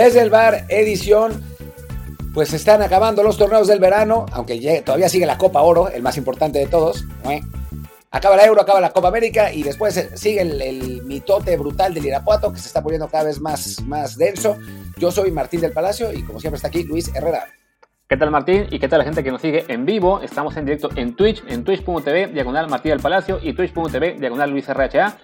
[0.00, 1.44] Desde el bar, edición.
[2.32, 6.16] Pues están acabando los torneos del verano, aunque todavía sigue la Copa Oro, el más
[6.16, 7.04] importante de todos.
[8.10, 12.50] Acaba la Euro, acaba la Copa América y después sigue el, mitote brutal del Irapuato
[12.50, 14.56] que se está poniendo cada vez más, más denso.
[14.96, 17.46] Yo soy Martín del Palacio y como siempre está aquí Luis Herrera.
[18.10, 18.66] ¿Qué tal Martín?
[18.72, 20.20] ¿Y qué tal la gente que nos sigue en vivo?
[20.20, 24.66] Estamos en directo en Twitch, en twitch.tv, diagonal Martín del Palacio y twitch.tv, diagonal Luis
[24.68, 25.16] RHA.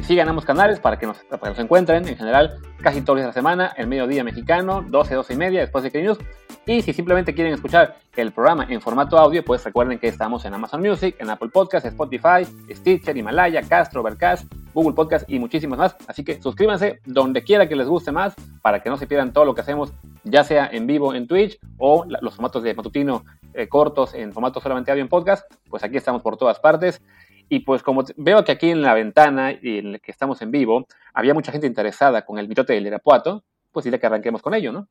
[0.00, 3.24] Sigan ambos canales para que, nos, para que nos encuentren en general casi todos los
[3.24, 6.16] días de la semana, el mediodía mexicano, 12, 12 y media, después de que News.
[6.64, 10.54] Y si simplemente quieren escuchar el programa en formato audio, pues recuerden que estamos en
[10.54, 15.94] Amazon Music, en Apple Podcast, Spotify, Stitcher, Himalaya, Castro, Overcast, Google Podcast y muchísimos más.
[16.06, 19.44] Así que suscríbanse donde quiera que les guste más para que no se pierdan todo
[19.44, 19.92] lo que hacemos,
[20.24, 24.60] ya sea en vivo en Twitch o los formatos de matutino eh, cortos en formato
[24.60, 25.50] solamente audio en podcast.
[25.68, 27.00] Pues aquí estamos por todas partes.
[27.48, 30.52] Y pues como veo que aquí en la ventana y en la que estamos en
[30.52, 34.54] vivo, había mucha gente interesada con el mitote del Irapuato, pues dile que arranquemos con
[34.54, 34.88] ello, ¿no?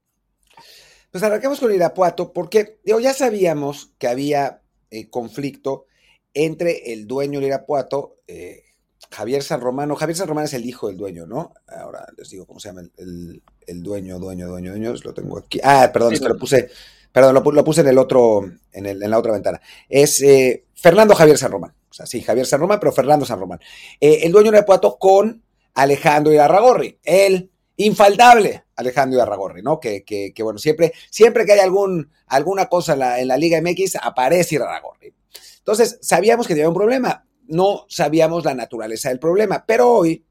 [1.10, 5.86] Pues arranquemos con Irapuato, porque digo, ya sabíamos que había eh, conflicto
[6.34, 8.64] entre el dueño del Irapuato, eh,
[9.10, 9.96] Javier San Romano.
[9.96, 11.54] Javier San Romano es el hijo del dueño, ¿no?
[11.68, 13.42] Ahora les digo cómo se llama el,
[13.76, 14.94] dueño, dueño, dueño, dueño.
[15.04, 15.60] Lo tengo aquí.
[15.64, 16.70] Ah, perdón, es que lo puse,
[17.12, 19.62] perdón, lo, puse en el otro, en, el, en la otra ventana.
[19.88, 21.74] Es eh, Fernando Javier San Román.
[21.90, 23.60] O sea, sí, Javier San Román, pero Fernando San Román.
[24.00, 27.00] el dueño del Irapuato con Alejandro Irarragorri.
[27.04, 29.80] Él infaltable Alejandro Ibarragorri, ¿no?
[29.80, 33.62] Que, que, bueno, siempre, siempre que hay algún, alguna cosa en la, en la Liga
[33.62, 35.14] MX, aparece Irarragorri.
[35.60, 40.26] Entonces, sabíamos que había un problema, no sabíamos la naturaleza del problema, pero hoy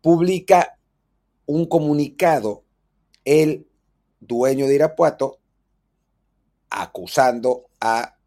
[0.00, 0.77] publica
[1.48, 2.62] un comunicado
[3.24, 3.66] el
[4.20, 5.40] dueño de Irapuato
[6.70, 8.18] acusando a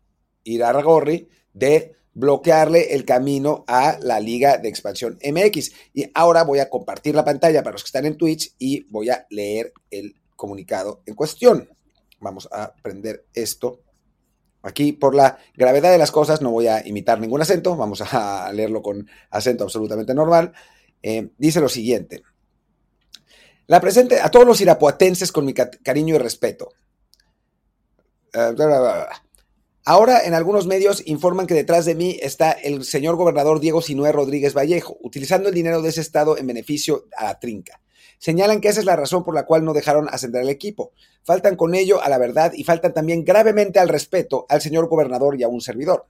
[0.43, 5.71] Irarragorri de bloquearle el camino a la Liga de Expansión MX.
[5.93, 9.09] Y ahora voy a compartir la pantalla para los que están en Twitch y voy
[9.11, 11.69] a leer el comunicado en cuestión.
[12.19, 13.81] Vamos a prender esto.
[14.63, 18.51] Aquí, por la gravedad de las cosas, no voy a imitar ningún acento, vamos a
[18.51, 20.53] leerlo con acento absolutamente normal.
[21.03, 22.23] Eh, dice lo siguiente.
[23.71, 26.73] La presente a todos los irapuatenses con mi cariño y respeto.
[28.35, 28.53] Uh,
[29.85, 34.11] Ahora en algunos medios informan que detrás de mí está el señor gobernador Diego Sinué
[34.11, 37.79] Rodríguez Vallejo, utilizando el dinero de ese estado en beneficio a la trinca.
[38.19, 40.91] Señalan que esa es la razón por la cual no dejaron ascender al equipo.
[41.23, 45.39] Faltan con ello a la verdad y faltan también gravemente al respeto al señor gobernador
[45.39, 46.07] y a un servidor.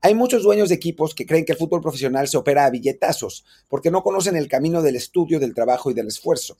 [0.00, 3.44] Hay muchos dueños de equipos que creen que el fútbol profesional se opera a billetazos,
[3.68, 6.56] porque no conocen el camino del estudio, del trabajo y del esfuerzo.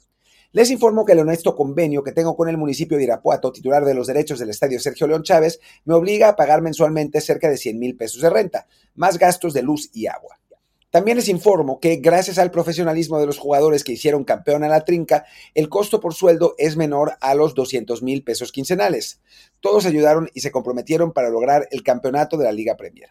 [0.56, 3.92] Les informo que el honesto convenio que tengo con el municipio de Irapuato, titular de
[3.92, 7.78] los derechos del estadio Sergio León Chávez, me obliga a pagar mensualmente cerca de 100
[7.78, 10.40] mil pesos de renta, más gastos de luz y agua.
[10.88, 14.82] También les informo que gracias al profesionalismo de los jugadores que hicieron campeón a la
[14.86, 19.20] trinca, el costo por sueldo es menor a los 200 mil pesos quincenales.
[19.60, 23.10] Todos ayudaron y se comprometieron para lograr el campeonato de la Liga Premier.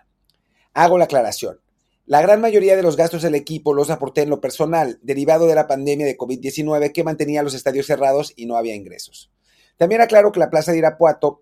[0.73, 1.59] Hago la aclaración.
[2.07, 5.55] La gran mayoría de los gastos del equipo los aporté en lo personal, derivado de
[5.55, 9.31] la pandemia de COVID-19 que mantenía los estadios cerrados y no había ingresos.
[9.77, 11.41] También aclaro que la Plaza de Irapuato,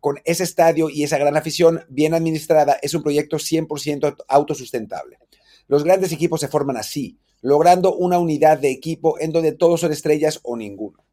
[0.00, 5.18] con ese estadio y esa gran afición bien administrada, es un proyecto 100% autosustentable.
[5.68, 9.92] Los grandes equipos se forman así, logrando una unidad de equipo en donde todos son
[9.92, 11.04] estrellas o ninguno.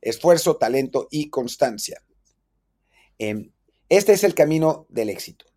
[0.00, 2.04] Esfuerzo, talento y constancia.
[3.18, 3.50] Em,
[3.88, 5.47] este es el camino del éxito.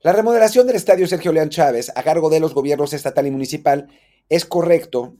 [0.00, 3.88] La remodelación del estadio Sergio León Chávez a cargo de los gobiernos estatal y municipal
[4.28, 5.16] es correcto,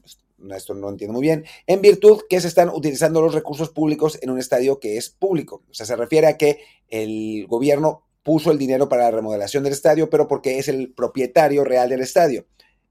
[0.55, 4.29] esto no entiendo muy bien, en virtud que se están utilizando los recursos públicos en
[4.29, 5.63] un estadio que es público.
[5.69, 9.73] O sea, se refiere a que el gobierno puso el dinero para la remodelación del
[9.73, 12.45] estadio, pero porque es el propietario real del estadio.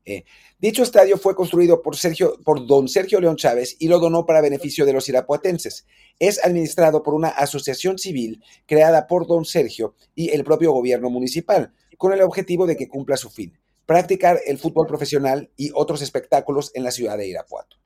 [0.09, 0.25] Eh,
[0.59, 4.41] dicho estadio fue construido por, Sergio, por don Sergio León Chávez y lo donó para
[4.41, 5.85] beneficio de los irapuatenses.
[6.19, 11.75] Es administrado por una asociación civil creada por don Sergio y el propio gobierno municipal,
[11.99, 16.71] con el objetivo de que cumpla su fin, practicar el fútbol profesional y otros espectáculos
[16.75, 17.77] en la ciudad de Irapuato.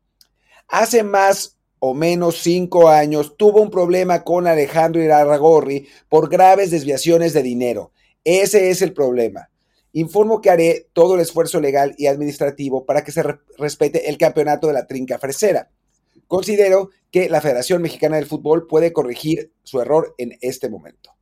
[0.69, 7.32] Hace más o menos cinco años tuvo un problema con Alejandro Irarragorri por graves desviaciones
[7.32, 7.90] de dinero.
[8.22, 9.48] Ese es el problema.
[9.92, 13.22] Informo que haré todo el esfuerzo legal y administrativo para que se
[13.58, 15.70] respete el campeonato de la trinca fresera.
[16.26, 21.14] Considero que la Federación Mexicana del Fútbol puede corregir su error en este momento.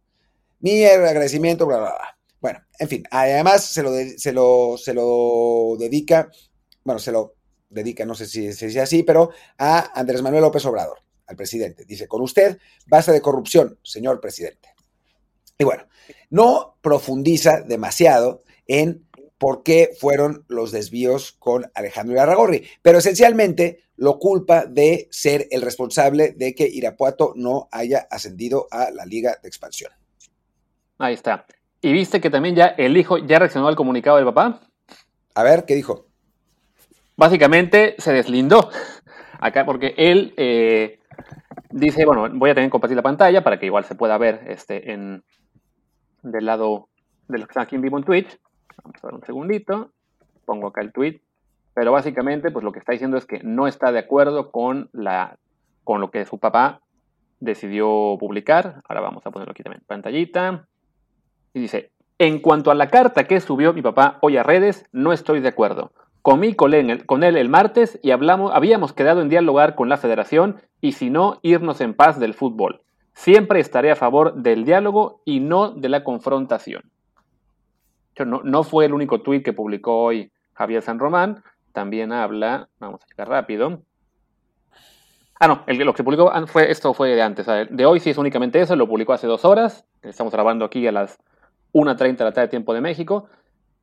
[0.60, 2.18] Mi agradecimiento, bla, bla, bla.
[2.40, 6.30] Bueno, en fin, además se lo, se lo, se lo dedica,
[6.84, 7.34] bueno, se lo
[7.68, 11.84] dedica, no sé si se así, pero a Andrés Manuel López Obrador, al presidente.
[11.84, 14.70] Dice, con usted basta de corrupción, señor presidente.
[15.58, 15.84] Y bueno,
[16.30, 19.04] no profundiza demasiado en
[19.36, 25.62] por qué fueron los desvíos con Alejandro Irarragorri, pero esencialmente lo culpa de ser el
[25.62, 29.90] responsable de que Irapuato no haya ascendido a la Liga de Expansión.
[30.98, 31.46] Ahí está.
[31.80, 34.60] ¿Y viste que también ya el hijo ya reaccionó al comunicado del papá?
[35.34, 36.06] A ver, ¿qué dijo?
[37.16, 38.70] Básicamente se deslindó
[39.40, 41.00] acá porque él eh,
[41.70, 44.44] dice, bueno, voy a tener que compartir la pantalla para que igual se pueda ver
[44.46, 45.24] este, en,
[46.22, 46.88] del lado
[47.26, 48.38] de los que están aquí en vivo en Twitch.
[48.84, 49.90] Vamos a ver un segundito.
[50.44, 51.20] Pongo acá el tweet.
[51.74, 55.38] Pero básicamente, pues lo que está diciendo es que no está de acuerdo con, la,
[55.84, 56.80] con lo que su papá
[57.38, 58.82] decidió publicar.
[58.88, 60.66] Ahora vamos a ponerlo aquí también pantallita.
[61.54, 65.12] Y dice, en cuanto a la carta que subió mi papá hoy a redes, no
[65.12, 65.92] estoy de acuerdo.
[66.22, 70.92] Comí con él el martes y hablamos, habíamos quedado en dialogar con la federación y
[70.92, 72.82] si no, irnos en paz del fútbol.
[73.14, 76.90] Siempre estaré a favor del diálogo y no de la confrontación.
[78.18, 81.42] No, fue el único tuit que publicó hoy Javier San Román.
[81.72, 83.82] También habla, vamos a checar rápido.
[85.38, 87.46] Ah, no, lo que publicó fue, esto fue de antes.
[87.70, 89.86] De hoy sí es únicamente eso, lo publicó hace dos horas.
[90.02, 91.18] Estamos grabando aquí a las
[91.72, 93.28] 1.30 de la tarde, tiempo de México.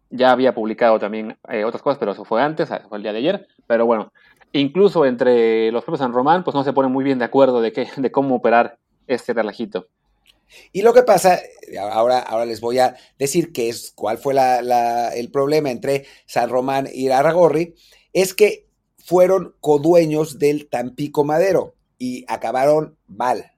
[0.10, 3.20] Ya había publicado también eh, otras cosas, pero eso fue antes, fue el día de
[3.20, 3.48] ayer.
[3.66, 4.14] Pero bueno,
[4.52, 7.74] incluso entre los propios San Román, pues no se ponen muy bien de acuerdo de,
[7.74, 8.78] qué, de cómo operar
[9.08, 9.88] este relajito.
[10.72, 11.40] Y lo que pasa,
[11.80, 14.36] ahora, ahora les voy a decir que es, cuál fue
[15.16, 17.76] el problema entre San Román y Aragorri,
[18.14, 18.68] es que
[18.98, 23.54] fueron codueños del Tampico Madero y acabaron mal.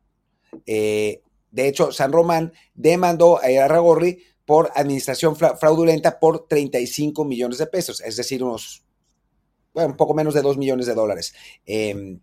[0.66, 1.22] Eh,
[1.52, 8.02] de hecho, San Román demandó a Aragorri por administración fraudulenta por 35 millones de pesos,
[8.02, 8.84] es decir, unos,
[9.74, 11.34] bueno, un poco menos de 2 millones de dólares.
[11.66, 12.20] Em,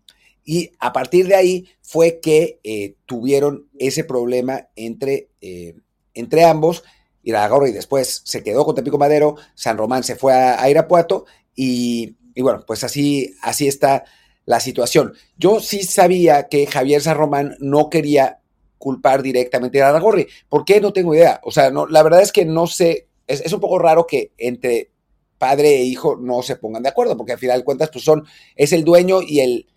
[0.49, 5.75] y a partir de ahí fue que eh, tuvieron ese problema entre, eh,
[6.13, 6.85] entre ambos.
[7.21, 7.31] y
[7.73, 12.85] después se quedó con Tampico Madero, San Román se fue a, Irapuato y, bueno, pues
[12.85, 14.05] así, así está
[14.45, 15.15] la situación.
[15.37, 18.39] Yo sí sabía que Javier San Román no quería
[18.77, 20.27] culpar directamente a Aragorri.
[20.47, 20.79] ¿Por qué?
[20.79, 21.41] No tengo idea.
[21.43, 24.31] O sea, no, la verdad es que no sé, es, es, un poco raro que
[24.37, 24.91] entre
[25.37, 28.25] padre e hijo no se pongan de acuerdo, porque al final de cuentas, pues son,
[28.55, 29.67] es el dueño y el,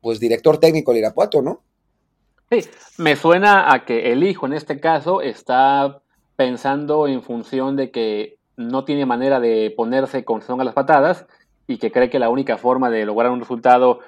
[0.00, 1.62] pues director técnico de Irapuato, ¿no?
[2.50, 2.60] Sí,
[2.96, 6.00] me suena a que el hijo en este caso está
[6.36, 11.26] pensando en función de que no tiene manera de ponerse con son a las patadas
[11.66, 14.00] y que cree que la única forma de lograr un resultado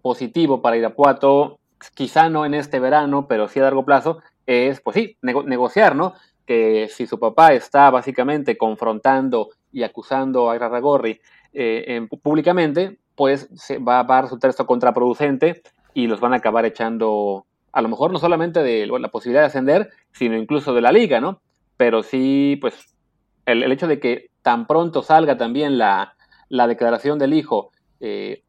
[0.00, 1.58] positivo para Irapuato,
[1.94, 6.14] quizá no en este verano, pero sí a largo plazo, es, pues sí, negociar, ¿no?
[6.46, 11.20] Que si su papá está básicamente confrontando y acusando a Irarragorri
[11.52, 15.62] eh, públicamente, pues se va, a resultar esto contraproducente
[15.94, 19.48] y los van a acabar echando, a lo mejor no solamente de la posibilidad de
[19.48, 21.40] ascender, sino incluso de la liga, ¿no?
[21.76, 22.94] Pero sí, pues
[23.46, 26.14] el, hecho de que tan pronto salga también la,
[26.48, 27.70] declaración del hijo,
[28.00, 28.42] eh,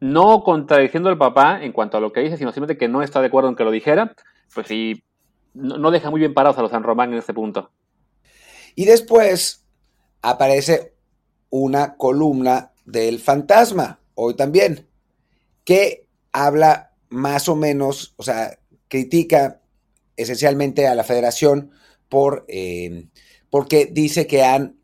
[0.00, 3.20] no contradiciendo al papá en cuanto a lo que dice, sino simplemente que no está
[3.20, 4.14] de acuerdo en que lo dijera,
[4.54, 5.02] pues sí,
[5.54, 7.70] no, no deja muy bien parados a los San Román en este punto.
[8.74, 9.66] Y después
[10.22, 10.94] aparece
[11.50, 14.86] una columna del fantasma, hoy también,
[15.64, 19.60] que habla más o menos, o sea, critica
[20.16, 21.72] esencialmente a la federación
[22.08, 23.08] por, eh,
[23.50, 24.78] porque dice que han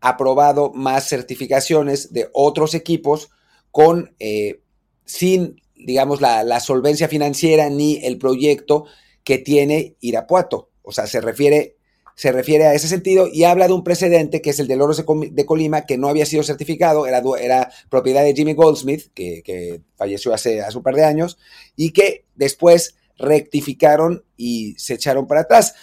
[0.00, 3.30] aprobado más certificaciones de otros equipos
[3.70, 4.60] con, eh,
[5.04, 8.84] sin, digamos, la, la solvencia financiera ni el proyecto
[9.24, 10.70] que tiene Irapuato.
[10.82, 11.77] O sea, se refiere
[12.18, 15.04] se refiere a ese sentido y habla de un precedente que es el de Loros
[15.06, 20.34] de Colima, que no había sido certificado, era, era propiedad de Jimmy Goldsmith, que, falleció
[20.34, 21.38] hace, un par de años,
[21.76, 25.76] y que después rectificaron y se echaron para atrás.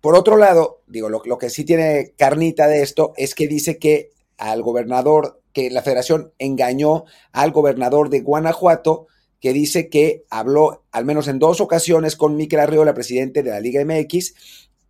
[0.00, 4.10] Por otro lado, digo, lo, que sí tiene carnita de esto es que dice que
[4.36, 9.06] al gobernador, que la federación engañó al gobernador de Guanajuato,
[9.38, 13.60] que dice que habló al menos en dos ocasiones con Miquel Arriola, presidente de la
[13.60, 14.34] Liga MX,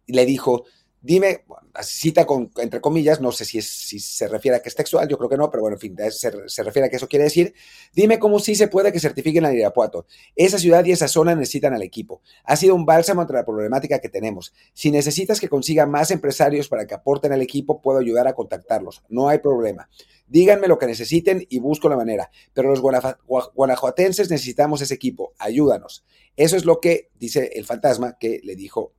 [0.07, 0.65] le dijo,
[1.05, 1.45] dime,
[1.83, 5.29] cita con, entre comillas, no sé si, se refiere a que es textual, yo creo
[5.29, 6.31] que no, pero bueno, en fin, se,
[6.63, 7.53] refiere a que eso quiere decir,
[7.93, 10.07] dime cómo sí se puede que certifiquen a Irapuato.
[10.35, 12.23] Esa ciudad y esa zona necesitan al equipo.
[12.45, 14.55] Ha sido un bálsamo ante la problemática que tenemos.
[14.73, 19.03] Si necesitas que consiga más empresarios para que aporten al equipo, puedo ayudar a contactarlos.
[19.11, 19.91] No hay problema.
[20.27, 22.31] Díganme lo que necesiten y busco la manera.
[22.55, 25.35] Pero los guanajuatenses necesitamos ese equipo.
[25.39, 26.07] Ayúdanos.
[26.35, 28.95] Eso es lo que dice el fantasma que le dijo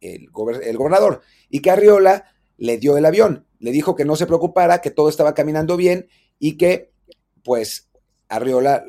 [0.00, 2.24] el, gobernador y que Arriola
[2.56, 6.08] le dio el avión, le dijo que no se preocupara, que todo estaba caminando bien
[6.38, 6.92] y que
[7.42, 7.88] pues
[8.28, 8.84] Arriola,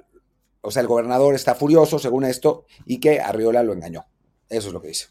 [0.62, 4.06] o sea, el gobernador está furioso según esto y que Arriola lo engañó.
[4.50, 5.08] Eso es lo que dice.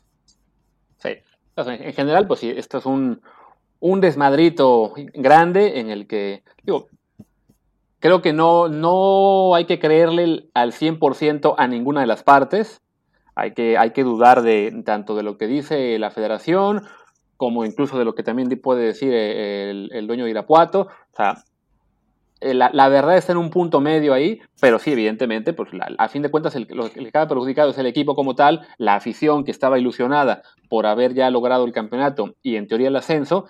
[0.99, 1.11] Sí.
[1.57, 3.23] en general, pues sí, esto es un,
[3.81, 6.89] un desmadrito grande en el que, digo,
[8.01, 12.83] creo que no, no hay que creerle al 100% a ninguna de las partes.
[13.39, 16.83] Hay que, hay que dudar de tanto de lo que dice la federación
[17.37, 20.89] como incluso de lo que también puede decir el, el dueño de Irapuato.
[21.13, 21.45] O sea,
[22.41, 26.23] eh, la, verdad está en un punto medio ahí, pero sí, evidentemente, pues a fin
[26.23, 29.51] de cuentas el, lo que queda perjudicado es el equipo como tal, la afición que
[29.51, 33.47] estaba ilusionada por haber ya logrado el campeonato y en teoría el ascenso,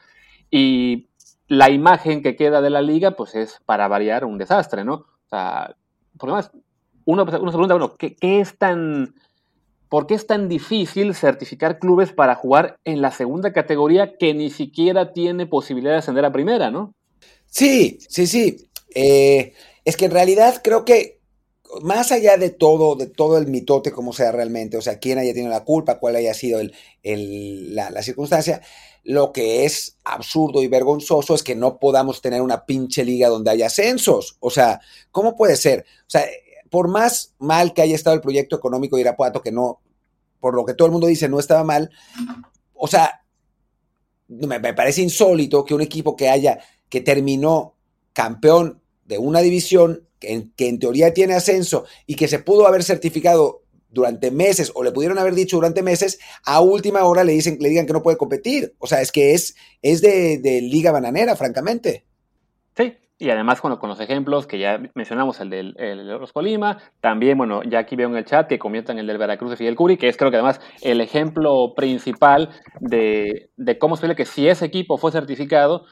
[0.51, 1.09] y
[1.49, 4.95] la imagen que queda de la liga, pues es para variar un desastre, ¿no?
[4.95, 5.75] O sea,
[6.19, 6.51] por lo demás,
[7.05, 9.15] uno, se pregunta, bueno, ¿qué, es tan,
[9.89, 14.51] ¿por qué es tan difícil certificar clubes para jugar en la segunda categoría que ni
[14.51, 16.95] siquiera tiene posibilidad de ascender a primera, ¿no?
[17.47, 18.69] Sí, sí, sí.
[18.95, 19.53] Eh,
[19.85, 21.19] es que en realidad creo que
[21.83, 25.33] más allá de todo, de todo el mitote como sea realmente, o sea, quién haya
[25.33, 28.63] tenido la culpa, cuál haya sido el, la, circunstancia,
[29.05, 33.51] lo que es absurdo y vergonzoso es que no podamos tener una pinche liga donde
[33.51, 34.37] haya ascensos.
[34.41, 34.81] O sea,
[35.11, 35.85] ¿cómo puede ser?
[36.01, 36.25] O sea,
[36.71, 39.81] por más mal que haya estado el proyecto económico de Irapuato, que no,
[40.41, 41.91] por lo que todo el mundo dice, no estaba mal,
[42.75, 43.23] o sea,
[44.29, 46.59] me, me parece insólito que un equipo que haya,
[46.89, 47.75] que terminó
[48.13, 53.63] campeón de una división que en, teoría tiene ascenso y que se pudo haber certificado
[53.91, 57.71] durante meses o le pudieron haber dicho durante meses, a última hora le dicen, le
[57.71, 58.75] digan que no puede competir.
[58.79, 62.05] O sea, es que es, es de, liga bananera, francamente.
[62.77, 66.79] Sí, y además con, los ejemplos que ya mencionamos, el del el de los Colima,
[67.01, 69.75] también, bueno, ya aquí veo en el chat que comentan el del Veracruz de Fidel
[69.75, 74.25] Curi, que es creo que además el ejemplo principal de, de cómo es posible que
[74.25, 75.85] si ese equipo fue certificado,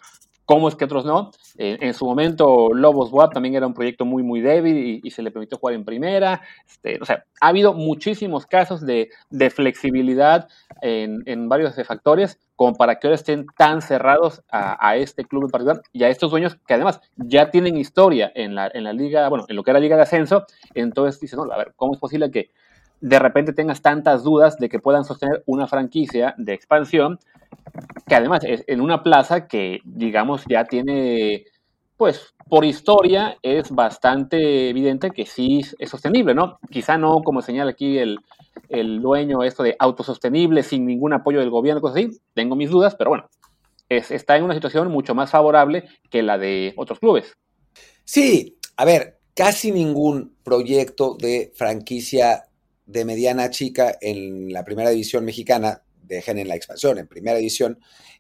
[0.47, 1.33] cómo es que otros no.
[1.59, 5.31] En su momento, Lobos WAP también era un proyecto muy, muy débil y, se le
[5.31, 6.41] permitió jugar en primera.
[6.67, 9.11] Este, o sea, ha habido muchísimos casos de,
[9.51, 10.49] flexibilidad
[10.81, 15.83] en, varios factores como para que ahora estén tan cerrados a, este club en particular
[15.93, 19.45] y a estos dueños que además ya tienen historia en la, en la liga, bueno,
[19.49, 20.47] en lo que era liga de ascenso.
[20.75, 22.51] Entonces dicen, no, a ver, ¿cómo es posible que
[23.01, 27.19] de repente tengas tantas dudas de que puedan sostener una franquicia de expansión,
[28.07, 31.45] que además es en una plaza que, digamos, ya tiene,
[31.97, 36.59] pues, por historia es bastante evidente que sí es sostenible, ¿no?
[36.71, 38.19] Quizá no, como señala aquí el,
[39.01, 43.11] dueño, esto de autosostenible, sin ningún apoyo del gobierno, cosas así, tengo mis dudas, pero
[43.11, 43.29] bueno,
[43.89, 47.37] es, está en una situación mucho más favorable que la de otros clubes.
[48.05, 52.47] Sí, a ver, casi ningún proyecto de franquicia
[52.87, 57.79] de mediana chica en la primera división mexicana, dejen en la expansión, en primera división,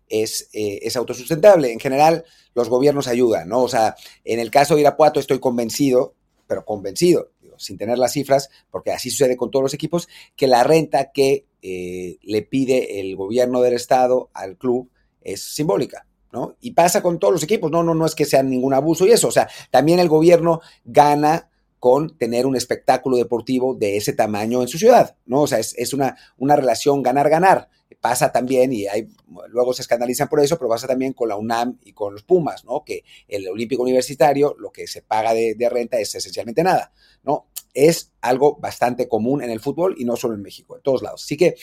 [0.08, 1.73] es, eh, es, autosustentable.
[1.73, 3.62] En general, los gobiernos ayudan, ¿no?
[3.62, 6.14] O sea, en el caso de Irapuato estoy convencido,
[6.46, 10.62] pero convencido, sin tener las cifras, porque así sucede con todos los equipos, que la
[10.62, 14.90] renta que eh, le pide el gobierno del estado al club
[15.23, 16.06] es simbólica.
[16.32, 16.56] ¿no?
[16.61, 19.12] Y pasa con todos los equipos, no, no, no es que sea ningún abuso y
[19.12, 21.49] eso, o sea, también el gobierno gana
[21.87, 25.43] con tener un espectáculo deportivo de ese tamaño en su ciudad, ¿no?
[25.43, 27.69] O sea, es, una, una relación ganar-ganar.
[28.00, 29.07] Pasa también, y hay,
[29.50, 32.64] luego se escandalizan por eso, pero pasa también con la UNAM y con los Pumas,
[32.64, 32.83] ¿no?
[32.85, 37.47] Que el Olímpico Universitario, lo que se paga de, renta es esencialmente nada, ¿no?
[37.73, 41.23] Es algo bastante común en el fútbol y no solo en México, en todos lados.
[41.23, 41.55] Así que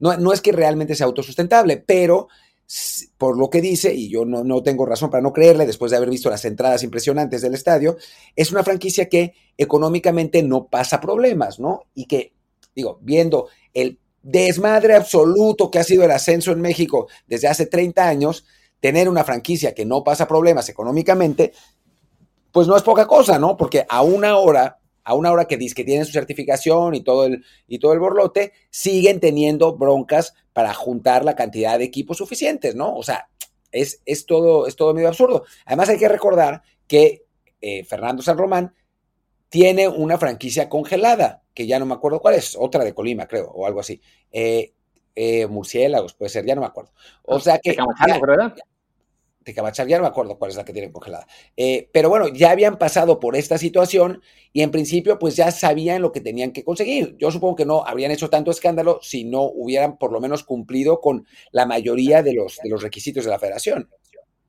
[0.00, 2.26] no, no es que realmente sea autosustentable, pero
[3.18, 6.10] por lo que dice, y yo no, tengo razón para no creerle después de haber
[6.10, 7.96] visto las entradas impresionantes del estadio,
[8.36, 11.86] es una franquicia que económicamente no pasa problemas, ¿no?
[11.94, 12.32] Y que,
[12.74, 18.06] digo, viendo el desmadre absoluto que ha sido el ascenso en México desde hace 30
[18.06, 18.44] años,
[18.78, 21.52] tener una franquicia que no pasa problemas económicamente,
[22.52, 23.56] pues no es poca cosa, ¿no?
[23.56, 27.26] Porque a una hora a una hora que dice que tienen su certificación y todo
[27.26, 32.74] el, y todo el borlote, siguen teniendo broncas para juntar la cantidad de equipos suficientes,
[32.74, 32.94] ¿no?
[32.94, 33.28] O sea,
[33.72, 35.44] es, es, todo, es todo medio absurdo.
[35.64, 37.24] Además hay que recordar que
[37.60, 38.74] eh, Fernando San Román
[39.48, 43.50] tiene una franquicia congelada, que ya no me acuerdo cuál es, otra de Colima, creo,
[43.50, 44.00] o algo así.
[44.30, 44.74] Eh,
[45.14, 46.92] eh, murciélagos, puede ser, ya no me acuerdo.
[47.24, 47.76] O ah, sea que
[49.40, 51.26] de Cabachar, ya no me acuerdo cuál es la que tienen congelada.
[51.56, 56.02] Eh, pero bueno, ya habían pasado por esta situación y en principio pues ya sabían
[56.02, 57.16] lo que tenían que conseguir.
[57.18, 61.00] Yo supongo que no habrían hecho tanto escándalo si no hubieran por lo menos cumplido
[61.00, 63.88] con la mayoría de los, de los requisitos de la federación.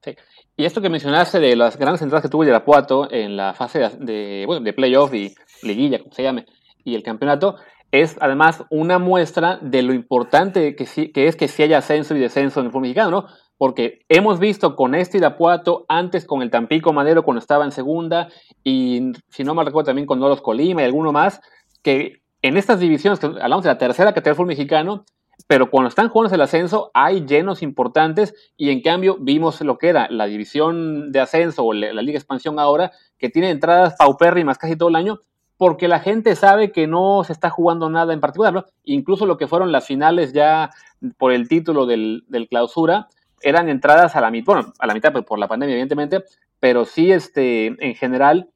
[0.03, 0.15] Sí.
[0.57, 3.79] Y esto que mencionaste de las grandes entradas que tuvo el Irapuato en la fase
[3.99, 5.33] de, bueno, de playoff y
[5.63, 6.45] liguilla, como se llame,
[6.83, 7.55] y el campeonato,
[7.91, 12.15] es además una muestra de lo importante que, sí, que es que si haya ascenso
[12.15, 13.27] y descenso en el fútbol mexicano, ¿no?
[13.61, 18.27] Porque hemos visto con este Irapuato, antes con el Tampico Madero cuando estaba en segunda,
[18.63, 21.41] y si no me recuerdo también con Noros Colima y alguno más,
[21.83, 25.05] que en estas divisiones, que hablamos de la tercera categoría del fútbol mexicano,
[25.45, 29.89] pero cuando están jugando el ascenso hay llenos importantes y en cambio vimos lo que
[29.89, 34.75] era la división de ascenso o la, Liga Expansión ahora, que tiene entradas paupérrimas casi
[34.75, 35.19] todo el año,
[35.57, 39.45] porque la gente sabe que no se está jugando nada en particular, Incluso lo que
[39.45, 40.71] fueron las finales ya
[41.19, 43.07] por el título del, clausura,
[43.43, 46.23] eran entradas a la mitad, bueno, a la mitad pues, por la pandemia evidentemente,
[46.59, 48.49] pero sí este, en general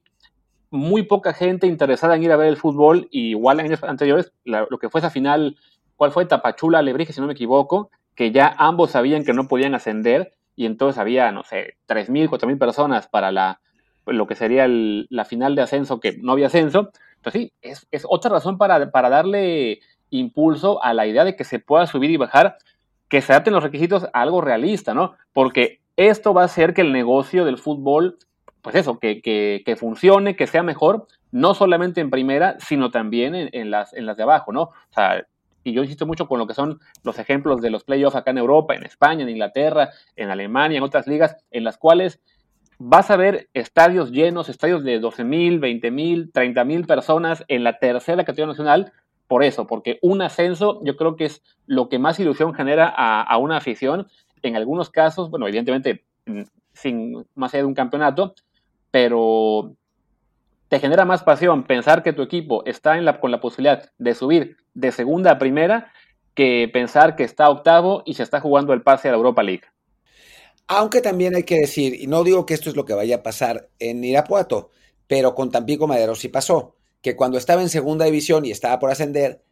[0.69, 4.77] muy poca gente interesada en ir a ver el fútbol, y igual años anteriores, lo
[4.79, 5.55] que fue esa final
[5.95, 6.25] ¿cuál fue?
[6.25, 10.65] Tapachula Alebrije, si no me equivoco, que ya ambos sabían que no podían ascender y
[10.65, 13.59] entonces había, no sé, 3.000, 4.000 personas para la,
[14.05, 16.91] lo que sería la final de ascenso, que no había ascenso.
[17.17, 19.79] Entonces sí, es, es otra razón para, para, darle
[20.11, 22.57] impulso a la idea de que se pueda subir y bajar,
[23.07, 25.15] que se adapten los requisitos a algo realista, ¿no?
[25.33, 28.17] Porque esto va a hacer que el negocio del fútbol,
[28.61, 33.35] pues eso, que, que, que funcione, que sea mejor, no solamente en primera, sino también
[33.35, 34.61] en, en, las, en las de abajo, ¿no?
[34.61, 35.25] O sea,
[35.63, 38.37] y yo insisto mucho con lo que son los ejemplos de los playoffs acá en
[38.37, 42.21] Europa, en España, en Inglaterra, en Alemania, en otras ligas, en las cuales
[42.77, 47.63] vas a ver estadios llenos, estadios de 12 mil, 20 mil, 30 mil personas en
[47.63, 48.93] la tercera categoría nacional,
[49.27, 53.37] por eso, porque un ascenso yo creo que es lo que más ilusión genera a,
[53.37, 54.07] una afición,
[54.43, 58.35] en algunos casos, bueno, evidentemente mm, sin más allá de un campeonato,
[58.91, 59.75] pero
[60.69, 64.13] te genera más pasión pensar que tu equipo está en la, con la posibilidad de
[64.13, 65.91] subir de segunda a primera
[66.33, 69.63] que pensar que está octavo y se está jugando el pase a la Europa League.
[70.67, 73.23] Aunque también hay que decir, y no digo que esto es lo que vaya a
[73.23, 74.71] pasar en Irapuato,
[75.07, 78.89] pero con Tampico Madero sí pasó, que cuando estaba en segunda división y estaba por
[78.89, 79.43] ascender,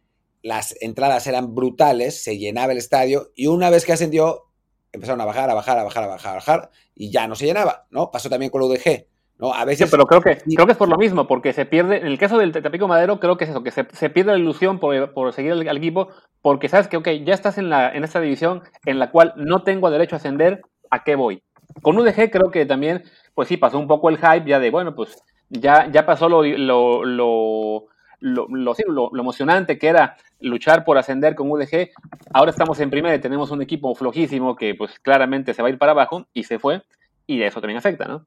[0.42, 4.46] las entradas eran brutales, se llenaba el estadio y una vez que ascendió
[4.90, 7.46] empezaron a bajar, a bajar, a bajar, a bajar, a bajar y ya no se
[7.46, 8.10] llenaba, ¿no?
[8.10, 9.06] Pasó también con la UDG.
[9.38, 9.54] ¿no?
[9.54, 9.88] A veces...
[9.88, 12.38] pero creo que, creo que es por lo mismo, porque se pierde, en el caso
[12.38, 15.76] del Tapico Madero, creo que es eso, que se, pierde la ilusión por, seguir al,
[15.76, 16.08] equipo,
[16.42, 19.62] porque sabes que, ok, ya estás en, la, en esta división en la cual no
[19.62, 21.44] tengo derecho a ascender, ¿a qué voy?
[21.82, 24.96] Con UDG creo que también, pues sí, pasó un poco el hype ya de, bueno,
[24.96, 25.22] pues
[25.60, 27.86] ya, ya pasó lo, lo, lo,
[28.20, 31.90] lo, emocionante que era luchar por ascender con UDG.
[32.32, 35.70] Ahora estamos en primera y tenemos un equipo flojísimo que pues claramente se va a
[35.70, 36.82] ir para abajo y se fue
[37.26, 38.26] y eso también afecta, ¿no?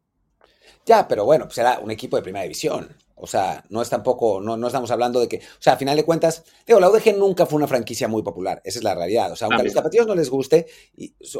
[0.85, 2.87] Ya, pero bueno, pues era un equipo de primera división.
[3.19, 5.97] O sea, no es tampoco, no, no estamos hablando de que, o sea, a final
[5.97, 9.31] de cuentas, digo, la UDG nunca fue una franquicia muy popular, esa es la realidad.
[9.31, 10.67] O sea, aunque a los zapatillos no les guste,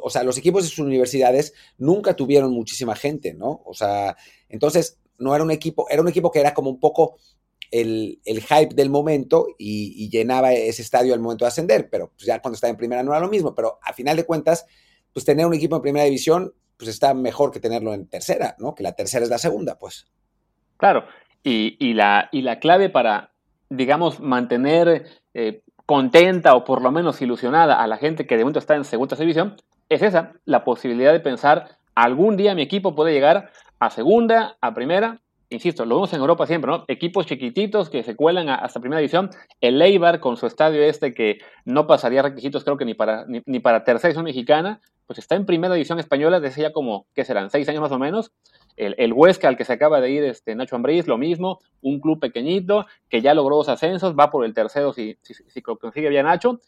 [0.01, 3.61] o sea, los equipos de sus universidades nunca tuvieron muchísima gente, ¿no?
[3.65, 4.17] O sea,
[4.49, 7.17] entonces no era un equipo, era un equipo que era como un poco
[7.71, 12.41] el, hype del momento y, llenaba ese estadio al momento de ascender, pero pues ya
[12.41, 14.65] cuando estaba en primera no era lo mismo, pero a final de cuentas,
[15.13, 18.75] pues tener un equipo en primera división pues está mejor que tenerlo en tercera, ¿no?
[18.75, 20.07] Que la tercera es la segunda, pues.
[20.77, 21.05] Claro,
[21.47, 22.29] y, la,
[22.59, 23.31] clave para,
[23.69, 28.59] digamos, mantener eh, contenta o por lo menos ilusionada a la gente que de momento
[28.59, 29.55] está en segunda división,
[29.89, 34.73] es esa, la posibilidad de pensar, algún día mi equipo puede llegar a segunda, a
[34.73, 36.83] primera, insisto, lo vemos en Europa siempre, ¿no?
[36.87, 39.29] Equipos chiquititos que se cuelan hasta primera división.
[39.61, 43.59] El Eibar con su estadio este que no pasaría requisitos creo que ni para, ni,
[43.59, 47.49] para tercera división mexicana, pues está en primera división española desde ya como, ¿qué serán?
[47.49, 48.31] Seis años más o menos.
[48.77, 51.99] El, el Huesca al que se acaba de ir este, Nacho Ambriz, lo mismo, un
[51.99, 56.09] club pequeñito que ya logró dos ascensos, va por el tercero si, si, si consigue
[56.09, 56.61] bien Nacho.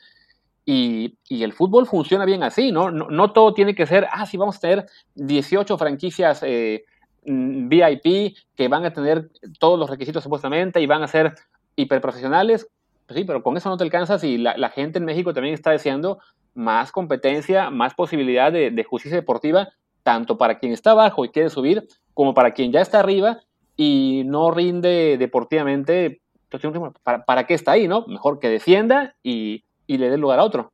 [0.65, 2.91] Y, y, el fútbol funciona bien así, ¿no?
[2.91, 3.31] ¿no?
[3.31, 6.83] todo tiene que ser, ah, sí, vamos a tener 18 franquicias eh,
[7.25, 11.35] Mm, VIP que van a tener todos los requisitos supuestamente y van a ser
[11.75, 12.67] hiperprofesionales.
[13.05, 15.71] Pues sí, pero con eso no te alcanzas y la, gente en México también está
[15.71, 16.19] deseando
[16.53, 19.69] más competencia, más posibilidad de, justicia deportiva,
[20.09, 23.41] tanto para quien está abajo y quiere subir, como para quien ya está arriba
[23.77, 26.23] y no rinde deportivamente.
[26.49, 26.63] Pues,
[27.03, 28.05] ¿Para, para qué está ahí, no?
[28.07, 30.73] Mejor que defienda y, y le dé lugar a otro.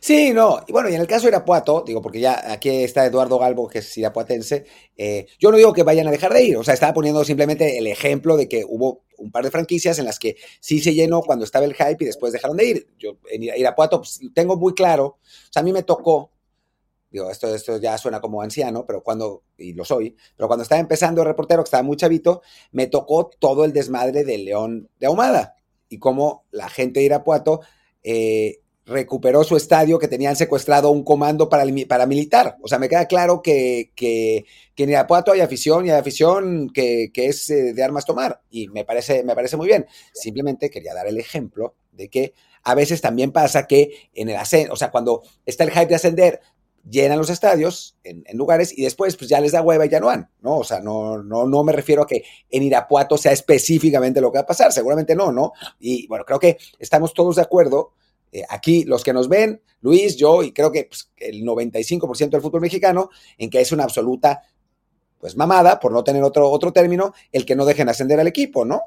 [0.00, 3.06] Sí, no, y bueno, y en el caso de Irapuato, digo, porque ya aquí está
[3.06, 6.56] Eduardo Galvo, que es irapuatense, eh, yo no digo que vayan a dejar de ir,
[6.56, 10.04] o sea, estaba poniendo simplemente el ejemplo de que hubo un par de franquicias en
[10.04, 12.88] las que sí se llenó cuando estaba el hype y después dejaron de ir.
[12.98, 16.32] Yo en Irapuato pues, tengo muy claro, o sea, a mí me tocó,
[17.16, 20.80] digo, esto, esto ya suena como anciano, pero cuando, y lo soy, pero cuando estaba
[20.80, 25.06] empezando el reportero, que estaba muy chavito, me tocó todo el desmadre del León de
[25.06, 25.56] Ahumada
[25.88, 27.60] y cómo la gente de Irapuato...
[28.02, 32.56] Eh, recuperó su estadio que tenían secuestrado un comando paramilitar.
[32.62, 36.70] O sea, me queda claro que, que, que en Irapuato hay afición y hay afición
[36.70, 38.40] que, que es eh, de armas tomar.
[38.48, 39.86] Y me parece, me parece muy bien.
[40.14, 44.72] Simplemente quería dar el ejemplo de que a veces también pasa que en el ascenso,
[44.72, 46.40] o sea, cuando está el hype de ascender,
[46.88, 50.06] llenan los estadios en, lugares y después pues ya les da hueva y ya no
[50.06, 50.58] van, ¿no?
[50.58, 54.38] O sea, no, no, no me refiero a que en Irapuato sea específicamente lo que
[54.38, 55.52] va a pasar, seguramente no, ¿no?
[55.80, 57.92] Y bueno, creo que estamos todos de acuerdo
[58.32, 62.42] eh, aquí los que nos ven, Luis, yo y creo que pues, el 95% del
[62.42, 64.42] fútbol mexicano, en que es una absoluta
[65.18, 68.64] pues mamada, por no tener otro, otro término, el que no dejen ascender al equipo,
[68.64, 68.82] ¿no?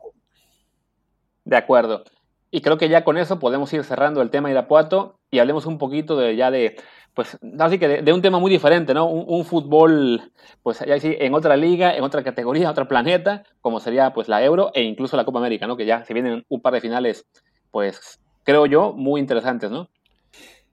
[1.43, 2.03] De acuerdo.
[2.51, 5.77] Y creo que ya con eso podemos ir cerrando el tema Irapuato y hablemos un
[5.77, 6.77] poquito de ya de,
[7.13, 9.07] pues, así que de, un tema muy diferente, ¿no?
[9.07, 10.31] Un, fútbol,
[10.63, 14.27] pues, ya sí, en otra liga, en otra categoría, en otro planeta, como sería, pues,
[14.29, 15.77] la Euro e incluso la Copa América, ¿no?
[15.77, 17.25] Que ya se vienen un par de finales,
[17.71, 19.89] pues, creo yo, muy interesantes, ¿no?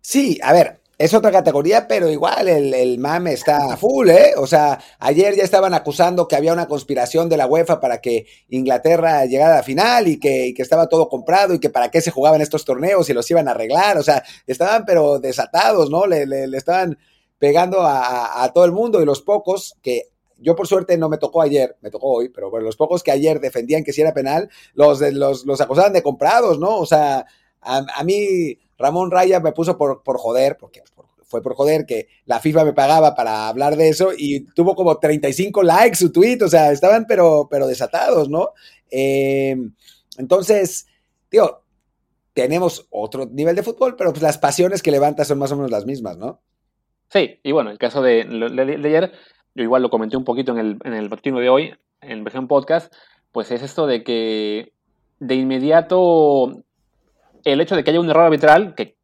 [0.01, 4.32] Sí, a ver, es otra categoría, pero igual el, el, mame está full, ¿eh?
[4.38, 8.26] O sea, ayer ya estaban acusando que había una conspiración de la UEFA para que
[8.48, 12.00] Inglaterra llegara a la final y que, que estaba todo comprado y que para qué
[12.00, 13.98] se jugaban estos torneos y los iban a arreglar.
[13.98, 16.06] O sea, estaban pero desatados, ¿no?
[16.06, 16.98] Le, le, estaban
[17.38, 21.42] pegando a, todo el mundo y los pocos que yo por suerte no me tocó
[21.42, 24.48] ayer, me tocó hoy, pero bueno, los pocos que ayer defendían que si era penal,
[24.72, 26.78] los, los, los acusaban de comprados, ¿no?
[26.78, 27.26] O sea,
[27.61, 30.83] a mí Ramón Raya me puso por, por joder, porque
[31.27, 34.99] fue por joder que la FIFA me pagaba para hablar de eso y tuvo como
[34.99, 38.51] 35 likes su tweet, o sea, estaban pero, pero desatados, ¿no?
[38.91, 39.75] Em,
[40.19, 40.87] entonces,
[41.29, 41.62] tío,
[42.33, 45.71] tenemos otro nivel de fútbol, pero pues las pasiones que levanta son más o menos
[45.71, 46.41] las mismas, ¿no?
[47.09, 49.12] Sí, y bueno, el caso de, de, ayer,
[49.55, 52.93] yo igual lo comenté un poquito en el, en el de hoy, en versión podcast,
[53.33, 54.73] pues es esto de que
[55.19, 56.65] de inmediato
[57.46, 58.96] el hecho de que haya un error arbitral, que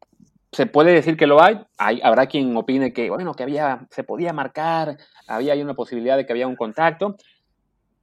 [0.51, 4.03] se puede decir que lo hay, hay habrá quien opine que, bueno, que había, se
[4.03, 7.15] podía marcar, había una posibilidad de que había un contacto.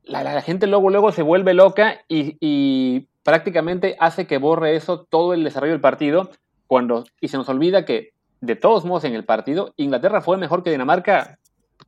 [0.03, 5.45] La, gente luego, luego se vuelve loca y, prácticamente hace que borre eso todo el
[5.45, 6.31] desarrollo del partido
[6.67, 10.63] cuando, y se nos olvida que, de todos modos, en el partido, Inglaterra fue mejor
[10.63, 11.39] que Dinamarca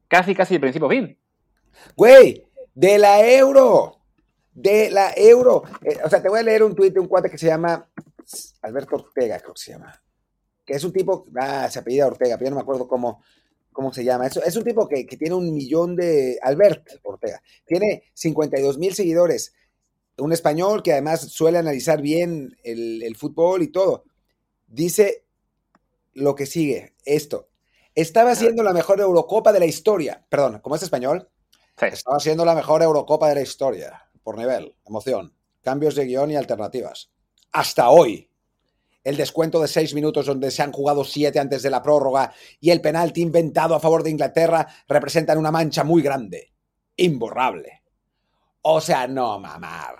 [0.08, 1.18] casi, casi de principio a fin.
[1.96, 3.96] Güey, de la euro,
[4.52, 5.62] de la euro.
[5.82, 7.88] Eh, o sea, te voy a leer un tuit un cuate que se llama
[8.62, 10.02] Alberto Ortega, creo que se llama.
[10.64, 13.22] Que es un tipo, ah, se apellida Ortega, pero yo no me acuerdo cómo,
[13.72, 14.26] cómo se llama.
[14.26, 16.38] Es, es un tipo que, tiene un millón de.
[16.42, 17.42] Albert Ortega.
[17.66, 19.54] Tiene 52 mil seguidores.
[20.18, 24.04] Un español que además suele analizar bien el, fútbol y todo.
[24.66, 25.24] Dice
[26.12, 27.48] lo que sigue: esto.
[27.94, 30.24] Estaba siendo la mejor Eurocopa de la historia.
[30.28, 31.28] Perdón, ¿cómo es español?
[31.80, 34.08] Estaba siendo la mejor Eurocopa de la historia.
[34.22, 37.10] Por nivel, emoción, cambios de guion y alternativas
[37.52, 38.28] hasta hoy.
[39.04, 42.70] El descuento de seis minutos donde se han jugado siete antes de la prórroga y
[42.70, 46.52] el penalti inventado a favor de Inglaterra representan una mancha muy grande,
[46.96, 47.82] imborrable.
[48.62, 49.96] O sea, no mamar.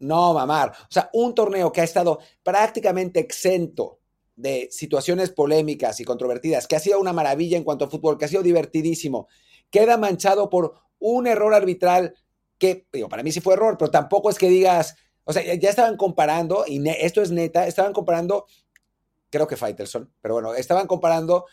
[0.00, 0.72] No mamar.
[0.72, 4.00] O sea, un torneo que ha estado prácticamente exento
[4.36, 8.26] de situaciones polémicas y controvertidas, que ha sido una maravilla en cuanto a fútbol, que
[8.26, 9.28] ha sido divertidísimo,
[9.70, 12.14] queda manchado por un error arbitral
[12.58, 15.70] que, digo, para mí sí fue error, pero tampoco es que digas, o sea, ya
[15.70, 18.46] estaban comparando, y esto es neta, estaban comparando,
[19.30, 21.46] creo que Faitelson, pero bueno, estaban comparando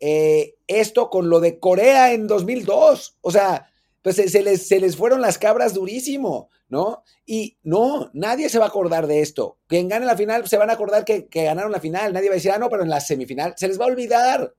[0.00, 3.18] eh, esto con lo de Corea en 2002.
[3.20, 3.70] O sea,
[4.02, 7.02] pues se, les, se les fueron las cabras durísimo, ¿no?
[7.24, 9.58] Y no, nadie se va a acordar de esto.
[9.66, 12.12] Quien gane la final se van a acordar que, ganaron la final.
[12.12, 14.52] Nadie va a decir, ah, no, pero en la semifinal se les va a olvidar.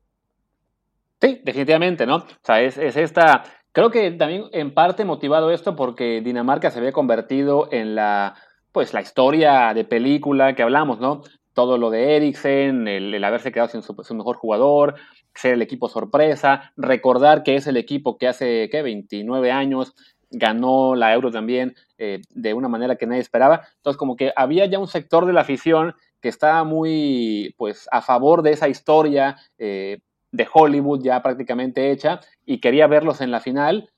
[1.21, 2.17] Sí, definitivamente, ¿no?
[2.17, 3.43] O sea, es esta.
[3.71, 8.35] Creo que también en parte motivado esto porque Dinamarca se había convertido en la
[8.75, 11.21] pues la historia de película que hablamos, ¿no?
[11.53, 14.95] Todo lo de Eriksen, el, haberse quedado sin su, mejor jugador,
[15.33, 18.81] ser el equipo sorpresa, recordar que es el equipo que hace, ¿qué?
[18.81, 19.95] 29 años
[20.29, 23.61] ganó la Euro también eh, de una manera que nadie esperaba.
[23.77, 28.01] Entonces, como que había ya un sector de la afición que estaba muy, pues, a
[28.01, 29.99] favor de esa historia eh,
[30.33, 33.89] de Hollywood ya prácticamente hecha y quería verlos en la final.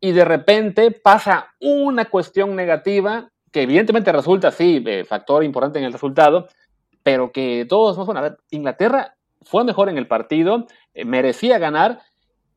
[0.00, 5.84] Y de repente pasa una cuestión negativa que evidentemente resulta, sí, eh, factor importante en
[5.84, 6.48] el resultado,
[7.02, 12.00] pero que todos, bueno, a ver, Inglaterra fue mejor en el partido, eh, merecía ganar,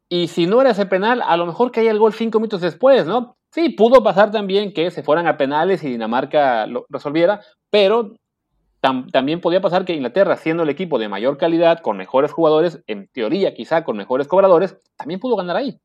[0.08, 3.06] y si no era ese penal, a lo mejor caía el gol cinco minutos después,
[3.06, 3.36] ¿no?
[3.52, 8.14] Sí, pudo pasar también que se fueran a penales y Dinamarca lo resolviera, pero
[9.12, 13.08] también podía pasar que Inglaterra, siendo el equipo de mayor calidad, con mejores jugadores, en
[13.08, 15.80] teoría quizá con mejores cobradores, también pudo ganar ahí.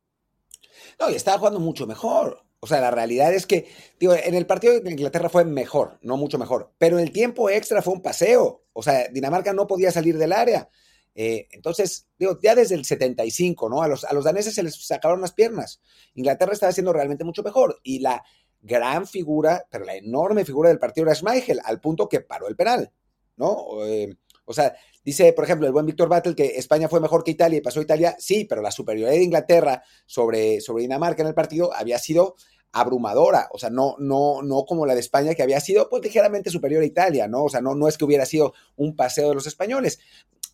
[0.98, 2.42] No, y estaba jugando mucho mejor.
[2.62, 3.68] O sea, la realidad es que,
[3.98, 7.80] digo, en el partido de Inglaterra fue mejor, no mucho mejor, pero el tiempo extra
[7.80, 8.64] fue un paseo.
[8.74, 10.68] O sea, Dinamarca no podía salir del área.
[11.14, 13.82] Eh, entonces, digo, ya desde el 75, ¿no?
[13.82, 15.80] A los, a los daneses se les sacaron las piernas.
[16.14, 17.80] Inglaterra estaba haciendo realmente mucho mejor.
[17.82, 18.22] Y la
[18.60, 22.56] gran figura, pero la enorme figura del partido era Schmeichel, al punto que paró el
[22.56, 22.92] penal,
[23.36, 23.84] ¿no?
[23.86, 24.14] Eh,
[24.50, 27.58] o sea, dice, por ejemplo, el buen Víctor Battle que España fue mejor que Italia
[27.58, 28.16] y pasó Italia.
[28.18, 32.34] Sí, pero la superioridad de Inglaterra sobre, sobre Dinamarca en el partido había sido
[32.72, 36.50] abrumadora, o sea, no, no, no como la de España, que había sido pues ligeramente
[36.50, 37.44] superior a Italia, ¿no?
[37.44, 40.00] O sea, no, no es que hubiera sido un paseo de los españoles.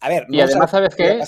[0.00, 1.18] A ver, no y además, ¿sabes qué?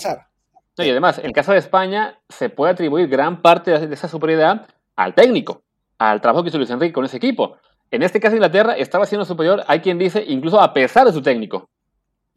[0.78, 4.09] No, y además, en el caso de España, se puede atribuir gran parte de esa
[4.09, 5.62] superioridad al técnico,
[5.98, 7.57] al trabajo que hizo Luis Enrique con ese equipo.
[7.90, 11.22] En este caso, Inglaterra estaba siendo superior, hay quien dice, incluso a pesar de su
[11.22, 11.68] técnico.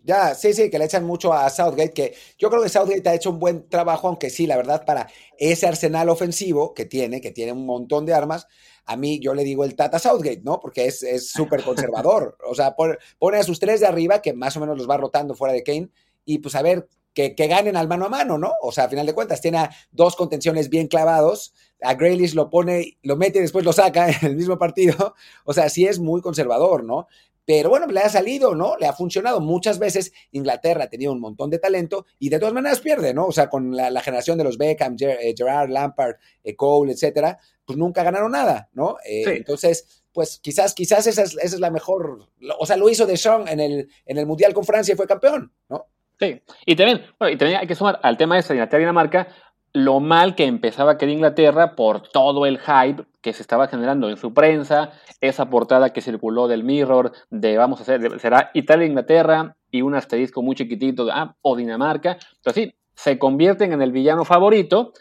[0.04, 3.14] Ya, sí, sí, que le echan mucho a Southgate, que yo creo que Southgate ha
[3.14, 7.32] hecho un buen trabajo, aunque sí, la verdad, para ese arsenal ofensivo que tiene, que
[7.32, 8.48] tiene un montón de armas,
[8.86, 10.60] a mí yo le digo el Tata Southgate, ¿no?
[10.60, 12.36] Porque es súper conservador.
[12.48, 15.36] o sea, pone, a sus tres de arriba, que más o menos los va rotando
[15.36, 15.90] fuera de Kane,
[16.26, 18.54] y pues a ver, que, que, ganen al mano a mano, ¿no?
[18.62, 22.98] O sea, a final de cuentas, tiene dos contenciones bien clavados, a Grealish lo pone,
[23.04, 26.22] lo mete y después lo saca en el mismo partido, o sea, sí es muy
[26.22, 27.08] conservador, ¿no?
[27.46, 28.78] Pero bueno, le ha salido, ¿no?
[28.78, 29.42] Le ha funcionado.
[29.42, 33.26] Muchas veces Inglaterra ha tenido un montón de talento y de todas maneras pierde, ¿no?
[33.26, 37.78] O sea, con la, generación de los Beckham, eh, Gerard, Lampard, eh, Cole, etcétera, pues
[37.78, 38.98] nunca ganaron nada, ¿no?
[39.06, 42.28] Eh, entonces, pues quizás, quizás esa es, esa es, la mejor.
[42.60, 45.52] O sea, lo hizo Deschamps en el, en el Mundial con Francia y fue campeón,
[45.70, 45.88] ¿no?
[46.20, 49.28] Sí, y también, bueno, y también hay que sumar al tema de Inglaterra-Dinamarca
[49.74, 54.10] lo mal que empezaba a quedar Inglaterra por todo el hype que se estaba generando
[54.10, 59.56] en su prensa, esa portada que circuló del Mirror de vamos a hacer, será Italia-Inglaterra
[59.70, 62.18] y un asterisco muy chiquitito de, ah, o Dinamarca.
[62.38, 64.94] Entonces sí, se convierten en el villano favorito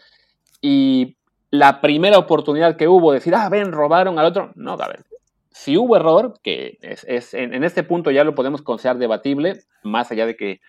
[0.61, 1.17] y
[1.51, 5.05] la primera oportunidad que hubo de decir, ah, ven, robaron al otro, no, a ver,
[5.51, 10.13] si hubo error, que es, en, en, este punto ya lo podemos considerar debatible, más
[10.13, 10.61] allá de que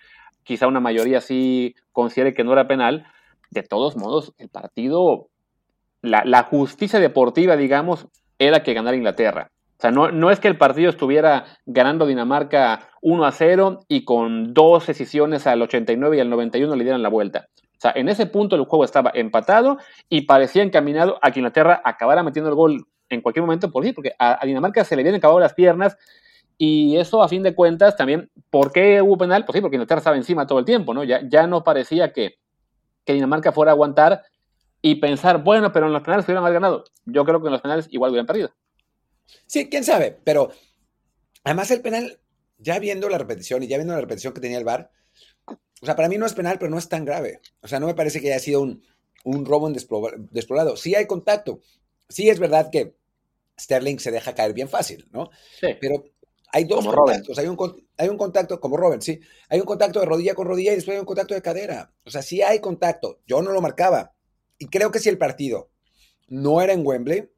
[0.44, 3.06] quizá una mayoría sí considere que no era penal,
[3.52, 5.28] de todos modos, el partido,
[6.02, 8.08] la, justicia deportiva, digamos,
[8.40, 9.52] era que ganara Inglaterra.
[9.78, 14.06] O sea, no, no, es que el partido estuviera ganando Dinamarca 1 a 0 y
[14.06, 17.48] con dos decisiones al 89 y al 91 le dieran la vuelta.
[17.58, 21.82] O sea, en ese punto el juego estaba empatado y parecía encaminado a que Inglaterra
[21.84, 25.16] acabara metiendo el gol en cualquier momento por sí, porque a, Dinamarca se le habían
[25.16, 25.98] acabado las piernas
[26.60, 29.46] y eso a fin de cuentas también, ¿por qué hubo penal?
[29.46, 31.04] Pues sí, porque Inglaterra estaba encima todo el tiempo, ¿no?
[31.04, 32.36] Ya, ya no parecía que,
[33.06, 34.24] que Dinamarca fuera a aguantar
[34.82, 36.84] y pensar, bueno, pero en los penales hubieran ganado.
[37.06, 38.52] Yo creo que en los penales igual hubieran perdido.
[39.46, 40.52] Sí, quién sabe, pero
[41.44, 42.20] además el penal,
[42.58, 44.92] ya viendo la repetición y ya viendo la repetición que tenía el VAR,
[45.82, 47.42] o sea, para mí no es penal, pero no es tan grave.
[47.62, 48.84] O sea, no me parece que haya sido un,
[49.24, 50.78] un robo desplorado.
[50.78, 51.62] Sí hay contacto.
[52.08, 52.96] Sí es verdad que
[53.60, 55.32] Sterling se deja caer bien fácil, ¿no?
[55.60, 55.70] Sí.
[55.80, 56.04] Pero
[56.52, 57.38] hay dos contactos.
[57.38, 59.20] Hay un, hay un contacto, como Robin, sí.
[59.50, 61.94] Hay un contacto de rodilla con rodilla y después hay un contacto de cadera.
[62.06, 63.20] O sea, sí hay contacto.
[63.26, 64.14] Yo no lo marcaba.
[64.58, 65.70] Y creo que si el partido
[66.28, 67.30] no era en Wembley,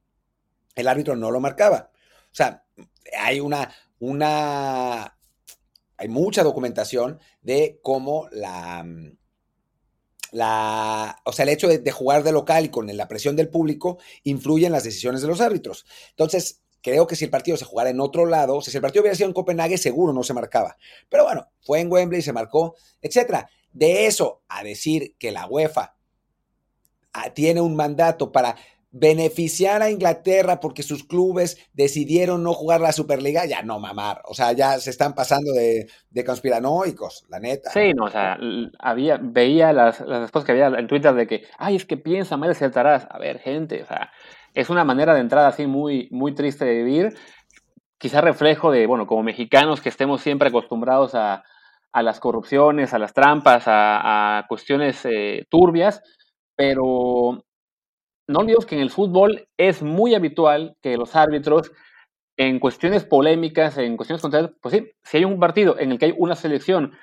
[0.75, 1.91] el árbitro no lo marcaba.
[1.97, 2.65] O sea,
[3.19, 5.17] hay una, una,
[5.97, 8.83] hay mucha documentación de cómo la,
[10.31, 13.49] la, o sea, el hecho de, de, jugar de local y con la presión del
[13.49, 15.85] público influye en las decisiones de los árbitros.
[16.09, 19.15] Entonces, Creo que si el partido se jugara en otro lado, si el partido hubiera
[19.15, 20.75] sido en Copenhague, seguro no se marcaba.
[21.07, 23.49] Pero bueno, fue en Wembley, se marcó, etcétera.
[23.71, 25.95] De eso a decir que la UEFA
[27.13, 28.57] ah, tiene un mandato para
[28.91, 34.21] beneficiar a Inglaterra porque sus clubes decidieron no jugar la Superliga, ya no mamar.
[34.25, 35.87] O sea, ya se están pasando de,
[36.25, 37.71] conspiranoicos, la neta.
[37.71, 38.37] Sí, no, o sea,
[38.77, 42.37] había, veía las, las respuestas que había en Twitter de que, ay, es que piensa
[42.37, 43.07] mal si Altaraz.
[43.09, 44.11] A ver, gente, o sea,
[44.53, 47.17] es una manera de entrada así muy, muy triste de vivir.
[47.97, 51.43] Quizá reflejo de, bueno, como mexicanos que estemos siempre acostumbrados a,
[51.93, 56.01] las corrupciones, a las trampas, a, cuestiones eh, turbias,
[56.55, 57.43] pero
[58.27, 61.71] no olvidemos que en el fútbol es muy habitual que los árbitros,
[62.35, 66.05] en cuestiones polémicas, en cuestiones contrarias, pues sí, si hay un partido en el que
[66.05, 66.93] hay una selección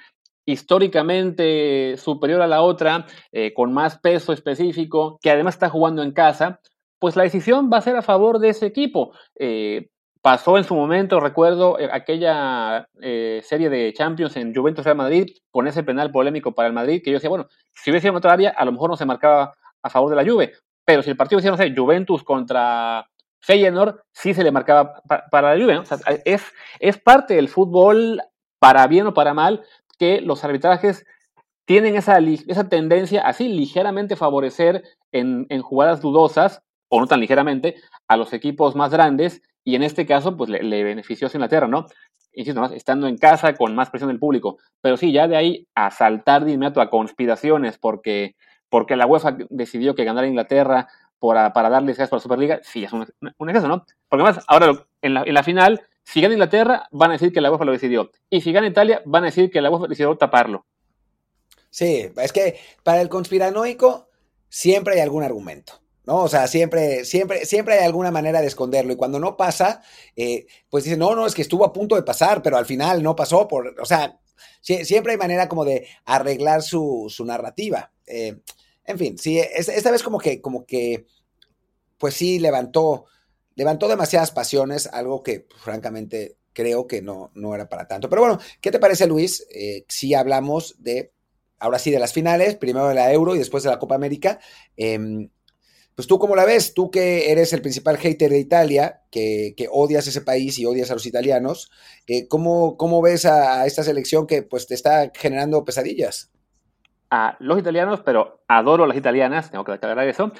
[0.44, 6.12] históricamente superior a la otra, eh, con más peso específico, que además está jugando en
[6.12, 6.60] casa,
[7.00, 9.12] pues la decisión va a ser a favor de ese equipo.
[9.36, 9.88] Eh,
[10.22, 15.30] pasó en su momento, recuerdo, eh, aquella eh, serie de Champions en Juventus Real Madrid,
[15.50, 18.18] con ese penal polémico para el Madrid, que yo decía, bueno, si hubiese sido en
[18.18, 20.52] otra área, a lo mejor no se marcaba a favor de la Juve,
[20.84, 23.08] pero si el partido hubiese, no sé, Juventus contra
[23.40, 25.78] Feyenoord, sí se le marcaba para la Juve.
[25.78, 26.44] O sea, es,
[26.78, 28.20] es parte del fútbol,
[28.58, 29.62] para bien o para mal,
[29.98, 31.06] que los arbitrajes
[31.64, 34.82] tienen esa, esa tendencia así ligeramente favorecer
[35.12, 37.76] en, en jugadas dudosas o no tan ligeramente,
[38.06, 41.86] a los equipos más grandes y en este caso, pues le, benefició a Inglaterra, ¿no?
[42.32, 44.58] Insisto, más, estando en casa con más presión del público.
[44.80, 48.36] Pero sí, ya de ahí a saltar de inmediato a conspiraciones porque,
[48.68, 52.84] porque la UEFA decidió que ganara Inglaterra para, para darle gas para la Superliga, sí,
[52.84, 53.06] es un,
[53.38, 53.84] un exceso, ¿no?
[54.08, 57.40] Porque además, ahora en la, en la final, si gana Inglaterra, van a decir que
[57.40, 58.10] la UEFA lo decidió.
[58.30, 60.66] Y si gana Italia, van a decir que la UEFA decidió taparlo.
[61.68, 64.08] Sí, es que para el conspiranoico
[64.48, 65.74] siempre hay algún argumento.
[66.10, 66.24] ¿No?
[66.24, 68.92] O sea, siempre, siempre, siempre hay alguna manera de esconderlo.
[68.92, 69.80] Y cuando no pasa,
[70.16, 73.00] eh, pues dicen, no, no, es que estuvo a punto de pasar, pero al final
[73.00, 73.46] no pasó.
[73.46, 74.18] Por, o sea,
[74.60, 77.92] siempre hay manera como de arreglar su, su narrativa.
[78.06, 78.40] Eh,
[78.84, 81.06] en fin, sí, esta vez como que, como que,
[81.96, 83.04] pues sí, levantó,
[83.54, 88.08] levantó demasiadas pasiones, algo que pues, francamente creo que no, no era para tanto.
[88.10, 89.46] Pero bueno, ¿qué te parece, Luis?
[89.54, 91.12] Eh, si hablamos de,
[91.60, 94.40] ahora sí, de las finales, primero de la Euro y después de la Copa América.
[96.00, 100.06] Pues tú cómo la ves, tú que eres el principal hater de Italia, que, odias
[100.06, 101.70] ese país y odias a los italianos,
[102.06, 106.32] eh, ¿cómo, ¿cómo, ves a, esta selección que pues te está generando pesadillas?
[107.10, 110.32] A los italianos, pero adoro a las italianas, tengo que aclarar eso.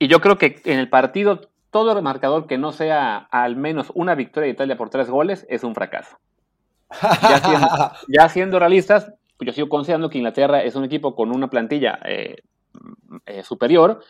[0.00, 4.16] Y yo creo que en el partido todo marcador que no sea al menos una
[4.16, 6.18] victoria de Italia por tres goles es un fracaso.
[8.08, 12.42] Ya siendo, realistas, yo sigo considerando que Inglaterra es un equipo con una plantilla eh,
[13.26, 14.00] eh, superior.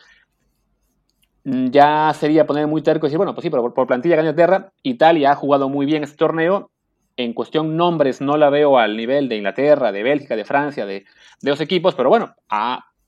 [1.45, 4.73] Ya sería poner muy terco y decir, bueno, pues sí, pero por, plantilla de Inglaterra,
[4.83, 6.71] Italia ha jugado muy bien este torneo.
[7.17, 11.05] En cuestión nombres no la veo al nivel de Inglaterra, de Bélgica, de Francia, de,
[11.41, 12.35] de los equipos, pero bueno,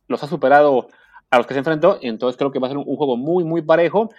[0.08, 0.88] los ha superado
[1.30, 3.62] a los que se enfrentó, entonces creo que va a ser un juego muy, muy
[3.62, 4.10] parejo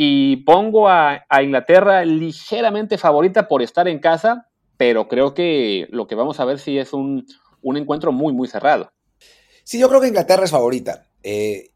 [0.00, 6.14] y pongo a, Inglaterra ligeramente favorita por estar en casa, pero creo que lo que
[6.14, 7.26] vamos a ver sí es un,
[7.62, 8.92] encuentro muy, muy cerrado.
[9.64, 11.70] Sí, yo creo que Inglaterra es favorita, eh,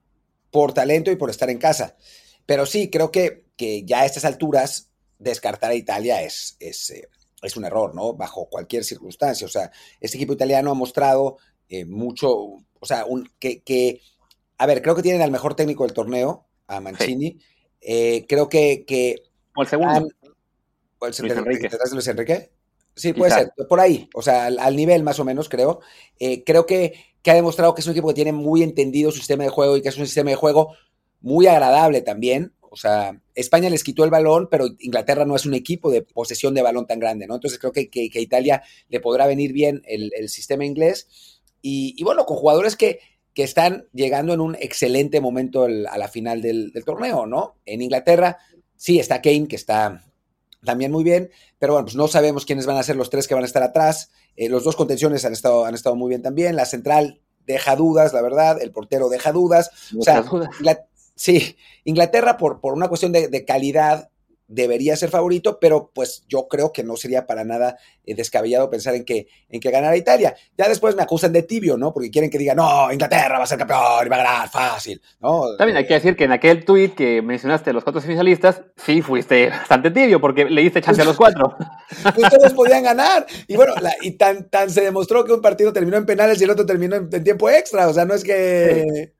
[0.53, 1.97] por talento y por estar en casa.
[2.47, 7.09] Pero sí, creo que, que ya a estas alturas descartar a Italia es, es, eh,
[7.43, 8.15] es, un error, ¿no?
[8.15, 9.47] Bajo cualquier circunstancia.
[9.47, 11.39] O sea, este equipo italiano ha mostrado
[11.69, 14.01] eh, mucho, o sea, un, que, que,
[14.59, 17.39] a ver, creo que tienen al mejor técnico del torneo, a Mancini.
[17.81, 19.23] Eh, creo que, que.
[19.57, 20.09] O el segundo.
[20.99, 21.71] o el, Luis Enrique.
[21.93, 22.51] Luis Enrique?
[22.95, 25.81] Sí, puede ser, por ahí, o sea, al, nivel más o menos, creo.
[26.19, 29.19] Eh, creo que, que, ha demostrado que es un equipo que tiene muy entendido su
[29.19, 30.75] sistema de juego y que es un sistema de juego
[31.21, 32.55] muy agradable también.
[32.61, 36.55] O sea, España les quitó el balón, pero Inglaterra no es un equipo de posesión
[36.55, 37.35] de balón tan grande, ¿no?
[37.35, 41.41] Entonces creo que, que, que Italia le podrá venir bien el, el sistema inglés.
[41.61, 42.99] Y, y, bueno, con jugadores que,
[43.35, 47.57] que están llegando en un excelente momento a la final del, torneo, ¿no?
[47.65, 48.39] En Inglaterra,
[48.77, 50.05] sí, está Kane, que está
[50.65, 53.35] también muy bien, pero bueno, pues no sabemos quiénes van a ser los tres que
[53.35, 54.11] van a estar atrás.
[54.37, 56.57] Eh, los dos contenciones han estado, han estado muy bien también.
[56.57, 58.61] La central deja dudas, la verdad.
[58.61, 59.71] El portero deja dudas.
[59.99, 60.25] o sea,
[61.15, 64.11] sí, Inglaterra, por, por una cuestión de, de calidad,
[64.53, 68.95] debería ser favorito, pero pues yo creo que no sería para nada eh, descabellado pensar
[68.95, 70.35] en que, en que ganara Italia.
[70.59, 71.93] Ya después me acusan de tibio, ¿no?
[71.93, 75.01] Porque quieren que diga, no, Inglaterra va a ser campeón y va a ganar fácil,
[75.21, 75.57] ¿no?
[75.57, 79.49] También hay que decir que en aquel tuit que mencionaste los cuatro especialistas, sí fuiste
[79.51, 81.57] bastante tibio porque le diste chance a los cuatro.
[82.15, 83.25] pues todos podían ganar.
[83.49, 86.51] Y bueno, y tan, tan se demostró que un partido terminó en penales y el
[86.51, 87.89] otro terminó en, tiempo extra.
[87.89, 89.15] O sea, no es que...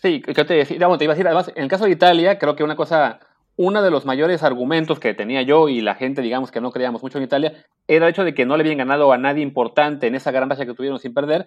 [0.00, 2.54] Sí, yo te, decía, te iba a decir, además, en el caso de Italia, creo
[2.54, 3.20] que una cosa
[3.56, 7.02] uno de los mayores argumentos que tenía yo y la gente, digamos, que no creíamos
[7.02, 10.06] mucho en Italia, era el hecho de que no le habían ganado a nadie importante
[10.06, 11.46] en esa gran racha que tuvieron sin perder,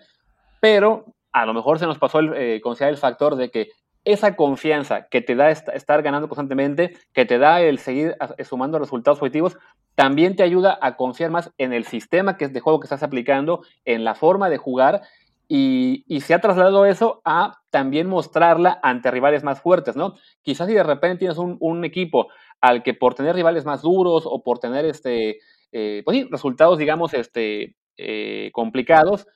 [0.61, 3.69] pero a lo mejor se nos pasó el, eh, el factor de que
[4.05, 8.15] esa confianza que te da estar ganando constantemente, que te da el seguir
[8.45, 9.57] sumando resultados positivos,
[9.95, 13.03] también te ayuda a confiar más en el sistema que es de juego que estás
[13.03, 15.01] aplicando, en la forma de jugar
[15.47, 20.15] y, se ha trasladado eso a también mostrarla ante rivales más fuertes, ¿no?
[20.41, 22.27] Quizás si de repente tienes un, equipo
[22.59, 25.39] al que por tener rivales más duros o por tener este,
[25.71, 29.27] eh, pues sí, resultados, digamos, este, eh, complicados,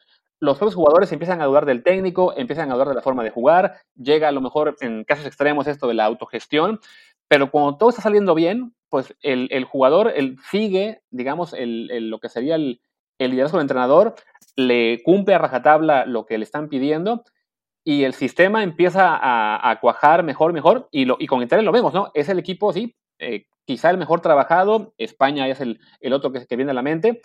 [0.42, 3.30] los propios jugadores empiezan a dudar del técnico, empiezan a dudar de la forma de
[3.30, 6.80] jugar, llega a lo mejor en casos extremos esto de la autogestión,
[7.28, 12.28] pero cuando todo está saliendo bien, pues el, jugador el, sigue, digamos, el, lo que
[12.28, 12.82] sería el,
[13.26, 14.16] el liderazgo del entrenador,
[14.56, 17.24] le cumple a rajatabla lo que le están pidiendo
[17.84, 21.94] y el sistema empieza a, cuajar mejor, mejor, y, lo, y con Italia lo vemos,
[21.94, 22.12] ¿no?
[22.14, 25.80] Es el equipo, sí, eh, quizá el mejor trabajado, España es el,
[26.14, 27.22] otro que, viene a la mente,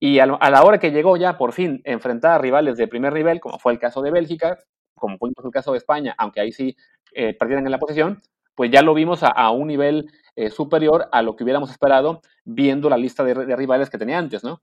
[0.00, 3.40] y a, la hora que llegó ya por fin enfrentar a rivales de primer nivel,
[3.40, 4.58] como fue el caso de Bélgica,
[4.96, 6.76] como fue el caso de España, aunque ahí sí
[7.14, 8.20] eh, perdieron en la posición,
[8.56, 12.90] pues ya lo vimos a, un nivel eh, superior a lo que hubiéramos esperado viendo
[12.90, 14.60] la lista de, de rivales que tenía antes, ¿no?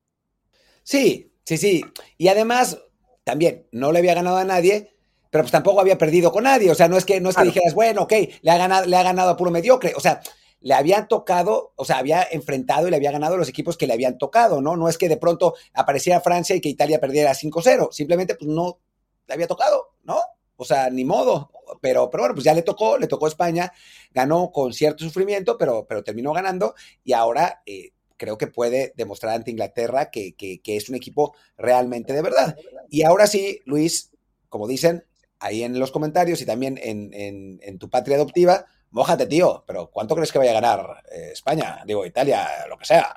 [0.89, 1.83] Sí, Sí, sí.
[2.19, 2.77] Y además,
[3.23, 4.95] también, no le había ganado a nadie,
[5.31, 6.69] pero pues tampoco había perdido con nadie.
[6.69, 8.13] O sea, no es que, no es que dijeras, bueno, ok,
[8.43, 9.93] le ha, ganado, le ha ganado a puro mediocre.
[9.95, 10.21] O sea,
[10.61, 13.87] le habían tocado, o sea, había enfrentado y le había ganado a los equipos que
[13.87, 14.77] le habían tocado, ¿no?
[14.77, 17.91] No es que de pronto apareciera Francia y que Italia perdiera 5-0.
[17.91, 18.77] Simplemente, pues no
[19.25, 20.19] le había tocado, ¿no?
[20.55, 21.49] O sea, ni modo.
[21.81, 23.73] Pero, pero bueno, pues ya le tocó, le tocó a España,
[24.11, 29.33] ganó con cierto sufrimiento, pero, pero terminó ganando y ahora eh, creo que puede demostrar
[29.33, 32.55] ante Inglaterra que, es un equipo realmente de verdad.
[32.89, 34.11] Y ahora sí, Luis,
[34.49, 35.05] como dicen,
[35.39, 40.31] ahí en los comentarios y también en, tu patria adoptiva, mójate, tío, pero ¿cuánto crees
[40.31, 41.81] que vaya a ganar eh, España?
[41.85, 43.15] Digo, Italia, lo que sea.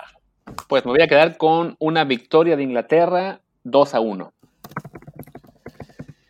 [0.68, 4.32] Pues me voy a quedar con una victoria de Inglaterra 2 a 1.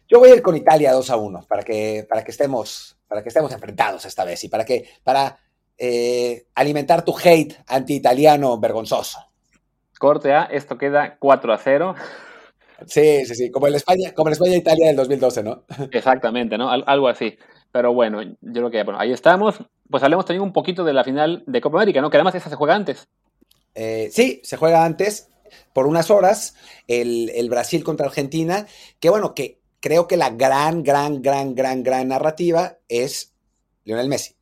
[0.08, 3.22] Yo voy a ir con Italia 2 a 1 para que, para que, estemos, para
[3.22, 5.38] que estemos enfrentados esta vez y para, que, para
[5.84, 9.18] eh, alimentar tu hate anti-italiano vergonzoso.
[9.98, 11.94] Corte A, esto queda 4 a 0.
[12.86, 15.64] Sí, sí, sí, como en España, como en España-Italia del 2012, ¿no?
[15.90, 16.70] Exactamente, ¿no?
[16.70, 17.36] algo así.
[17.72, 19.58] Pero bueno, yo creo que bueno, ahí estamos.
[19.90, 22.10] Pues hablemos también un poquito de la final de Copa América, ¿no?
[22.10, 23.08] Que además esa se juega antes.
[23.74, 25.30] Eh, sí, se juega antes
[25.72, 26.54] por unas horas
[26.86, 28.66] el, el, Brasil contra Argentina,
[29.00, 33.34] que bueno, que creo que la gran, gran, gran, gran, gran narrativa es
[33.84, 34.36] Lionel Messi,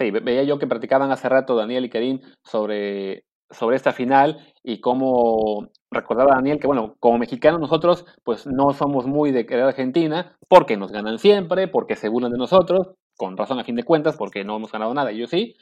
[0.00, 4.80] sí, veía yo que practicaban hace rato Daniel y Kerim sobre, sobre esta final y
[4.80, 10.38] cómo recordaba Daniel que, bueno, como mexicanos nosotros, pues no somos muy de querer Argentina,
[10.48, 14.16] porque nos ganan siempre, porque se burlan de nosotros, con razón a fin de cuentas,
[14.16, 15.54] porque no hemos ganado nada, ellos sí.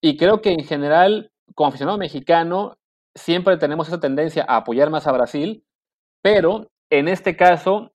[0.00, 2.76] Y creo que en general, como aficionado mexicano,
[3.16, 5.64] siempre tenemos esa tendencia a apoyar más a Brasil,
[6.22, 7.90] pero en este caso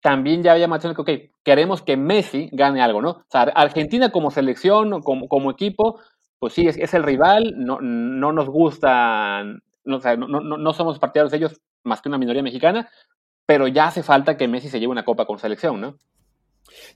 [0.00, 3.10] también ya había mencionado que, ok, queremos que Messi gane algo, ¿no?
[3.10, 6.00] O sea, Argentina como selección o como, como equipo,
[6.38, 9.44] pues sí, es, el rival, no, no nos gusta,
[9.84, 12.88] no, o sea, no, no, no, somos partidarios de ellos más que una minoría mexicana,
[13.44, 15.98] pero ya hace falta que Messi se lleve una copa con selección, ¿no?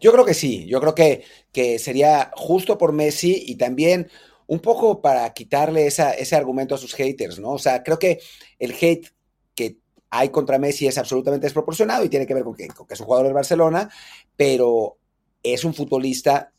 [0.00, 4.09] Yo creo que sí, yo creo que, que sería justo por Messi y también
[4.46, 7.50] un poco para quitarle esa, ese argumento a sus haters, ¿no?
[7.50, 8.20] O sea, creo que
[8.59, 9.09] el hate
[9.55, 9.78] que
[10.18, 13.26] hay contra Messi es absolutamente desproporcionado y tiene que ver con que, es un jugador
[13.26, 13.90] del Barcelona,
[14.36, 14.98] pero
[15.42, 16.52] es un futbolista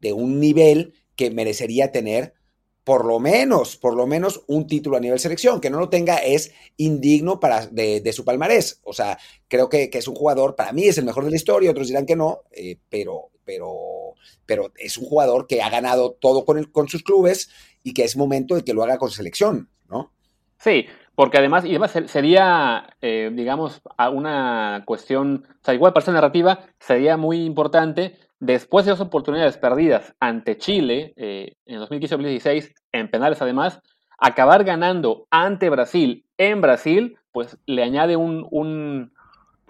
[0.00, 2.34] de un nivel que merecería tener
[2.84, 5.60] por lo menos, por lo menos un título a nivel selección.
[5.60, 8.80] Que no lo tenga es indigno para, de, su palmarés.
[8.84, 11.70] O sea, creo que, es un jugador, para mí es el mejor de la historia,
[11.70, 14.14] otros dirán que no, eh, pero, pero,
[14.46, 17.50] pero es un jugador que ha ganado todo con, con sus clubes
[17.82, 20.12] y que es momento de que lo haga con selección, ¿no?
[20.58, 20.86] Sí,
[21.20, 27.18] porque además, y además sería, eh, digamos, una cuestión, o sea, igual para narrativa, sería
[27.18, 33.82] muy importante Después de dos oportunidades perdidas ante Chile eh, en 2015-2016, en penales además,
[34.16, 39.12] acabar ganando ante Brasil en Brasil, pues le añade un,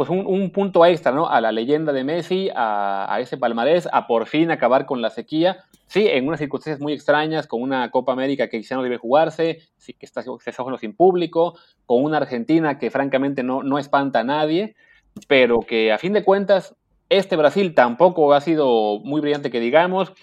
[0.01, 1.29] pues un, punto extra ¿no?
[1.29, 5.67] a la leyenda de Messi, a, ese palmarés, a por fin acabar con la sequía.
[5.89, 9.59] Sí, en unas circunstancias muy extrañas, con una Copa América que quizá no debe jugarse,
[9.77, 14.25] sí, que está, está sin público, con una Argentina que francamente no, no espanta a
[14.25, 14.75] nadie,
[15.29, 16.75] pero que a fin de cuentas
[17.11, 20.15] este Brasil tampoco ha sido muy brillante que digamos.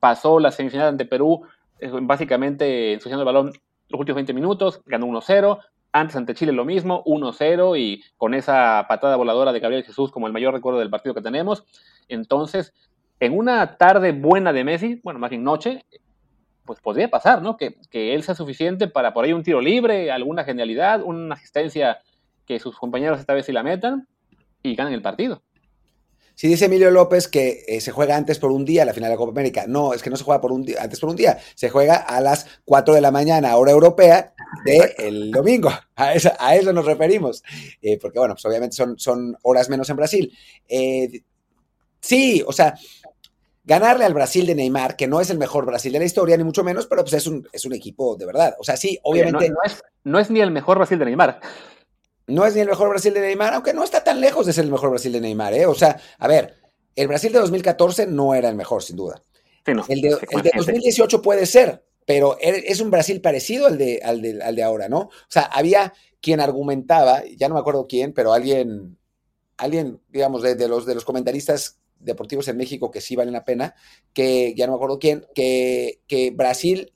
[0.00, 1.42] Pasó la semifinal ante Perú,
[1.78, 3.52] eh, básicamente ensuciando el balón
[3.88, 5.60] los últimos 20 minutos, ganó 1-0.
[5.92, 10.26] Antes ante Chile lo mismo, 1-0 y con esa patada voladora de Gabriel Jesús como
[10.26, 11.64] el mayor recuerdo del partido que tenemos.
[12.08, 12.72] Entonces,
[13.20, 15.84] en una tarde buena de Messi, bueno, más bien noche,
[16.64, 17.56] pues podría pasar, ¿no?
[17.56, 21.98] Que, que él sea suficiente para por ahí un tiro libre, alguna genialidad, una asistencia
[22.46, 24.08] que sus compañeros esta vez sí la metan
[24.62, 25.42] y ganen el partido.
[26.34, 29.14] Si dice Emilio López que eh, se juega antes por un día la final de
[29.14, 31.16] la Copa América, no, es que no se juega por un día, antes por un
[31.16, 35.70] día, se juega a las 4 de la mañana, hora europea, del domingo.
[35.96, 37.42] A eso, a eso nos referimos.
[37.80, 40.32] Eh, porque, bueno, pues obviamente son, son horas menos en Brasil.
[40.68, 41.22] Eh,
[42.00, 42.74] sí, o sea,
[43.64, 46.44] ganarle al Brasil de Neymar, que no es el mejor Brasil de la historia, ni
[46.44, 48.56] mucho menos, pero pues es un, es un equipo de verdad.
[48.58, 49.50] O sea, sí, obviamente.
[49.50, 51.40] no, es, no es ni el mejor Brasil de Neymar.
[52.26, 54.64] No es ni el mejor Brasil de Neymar, aunque no está tan lejos de ser
[54.64, 55.66] el mejor Brasil de Neymar, ¿eh?
[55.66, 56.56] O sea, a ver,
[56.94, 59.22] el Brasil de 2014 no era el mejor, sin duda.
[59.66, 60.18] el, de,
[60.56, 64.88] 2018 puede ser, pero es un Brasil parecido al de, al, de, al de ahora,
[64.88, 65.00] ¿no?
[65.00, 68.98] O sea, había quien argumentaba, ya no me acuerdo quién, pero alguien,
[69.56, 73.74] alguien, digamos, de, los, de los comentaristas deportivos en México que sí valen la pena,
[74.12, 76.92] que ya no me acuerdo quién, que, que Brasil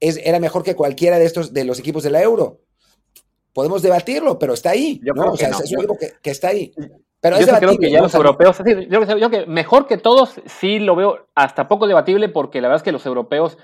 [0.00, 2.63] es, era mejor que cualquiera de estos, de los equipos de la Euro
[3.54, 5.00] podemos debatirlo, pero está ahí.
[5.02, 5.32] Yo ¿no?
[5.32, 6.72] o sea, es un que, está ahí.
[7.20, 8.58] Pero yo creo que ya los europeos,
[8.90, 12.80] yo, creo que mejor que todos, sí lo veo hasta poco debatible, porque la verdad
[12.80, 13.56] es que los europeos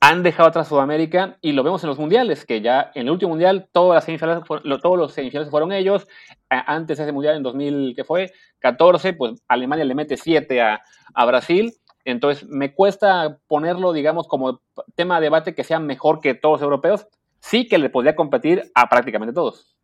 [0.00, 3.30] han dejado atrás Sudamérica y lo vemos en los mundiales, que ya en el último
[3.30, 4.44] mundial todas las semifinales,
[4.82, 6.08] todos los semifinales fueron ellos.
[6.48, 10.82] Antes de ese mundial en 2000, que fue 14, pues Alemania le mete 7 a,
[11.14, 11.74] a Brasil.
[12.04, 14.60] Entonces me cuesta ponerlo, digamos, como
[14.94, 17.06] tema de debate que sea mejor que todos los europeos,
[17.42, 19.76] sí que le podría competir a prácticamente todos.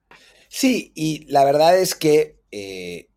[0.49, 3.09] Sí, y la verdad es que eh,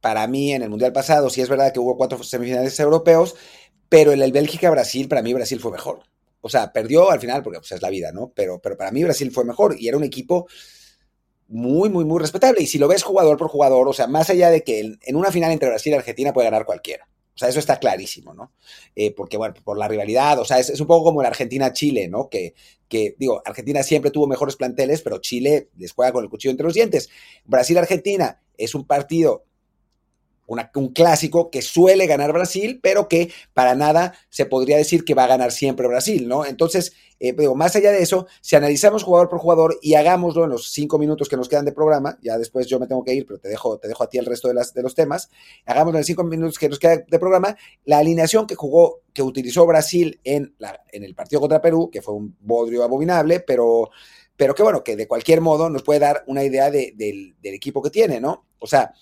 [0.00, 3.34] para mí en el Mundial pasado sí es verdad que hubo cuatro semifinales europeos,
[3.88, 6.00] pero en el Bélgica-Brasil, para mí Brasil fue mejor.
[6.40, 8.32] O sea, perdió al final porque pues, es la vida, ¿no?
[8.34, 10.46] Pero, pero para mí Brasil fue mejor y era un equipo
[11.48, 12.62] muy, muy, muy respetable.
[12.62, 15.32] Y si lo ves jugador por jugador, o sea, más allá de que en una
[15.32, 17.08] final entre Brasil y Argentina puede ganar cualquiera.
[17.36, 18.52] O sea, eso está clarísimo, ¿no?
[18.94, 22.30] Eh, porque, bueno, por la rivalidad, o sea, es, un poco como el Argentina-Chile, ¿no?
[22.30, 22.54] Que,
[22.88, 26.64] que, digo, Argentina siempre tuvo mejores planteles, pero Chile les juega con el cuchillo entre
[26.64, 27.10] los dientes.
[27.44, 29.44] Brasil-Argentina es un partido
[30.46, 35.24] un clásico que suele ganar Brasil, pero que para nada se podría decir que va
[35.24, 36.44] a ganar siempre Brasil, ¿no?
[36.44, 40.70] Entonces, eh, más allá de eso, si analizamos jugador por jugador y hagámoslo en los
[40.70, 43.38] cinco minutos que nos quedan de programa, ya después yo me tengo que ir, pero
[43.38, 45.30] te dejo, te dejo a ti el resto de, las, de los temas,
[45.64, 49.22] hagámoslo en los cinco minutos que nos quedan de programa, la alineación que jugó, que
[49.22, 53.90] utilizó Brasil en, la, en el partido contra Perú, que fue un bodrio abominable, pero,
[54.36, 57.80] pero que bueno, que de cualquier modo nos puede dar una idea del, del equipo
[57.80, 58.46] que tiene, ¿no?
[58.58, 58.92] O sea,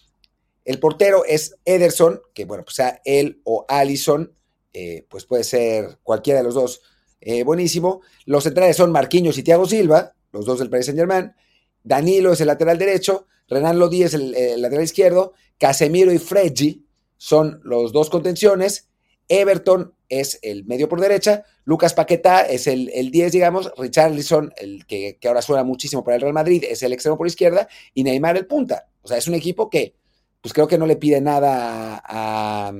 [0.64, 4.34] el portero es Ederson, que bueno, pues sea él o Allison,
[4.72, 6.82] eh, pues puede ser cualquiera de los dos,
[7.20, 8.00] eh, buenísimo.
[8.24, 11.32] Los centrales son Marquinhos y Thiago Silva, los dos del Paris Saint Germain.
[11.82, 16.86] Danilo es el lateral derecho, Renan Lodi es el, lateral izquierdo, Casemiro y Freggi
[17.18, 18.88] son los dos contenciones,
[19.28, 24.86] Everton es el medio por derecha, Lucas Paquetá es el, el 10, digamos, Richarlison, el
[24.86, 28.02] que, que, ahora suena muchísimo para el Real Madrid, es el extremo por izquierda, y
[28.02, 28.88] Neymar el punta.
[29.02, 29.94] O sea, es un equipo que
[30.44, 32.70] pues creo que no le pide nada a,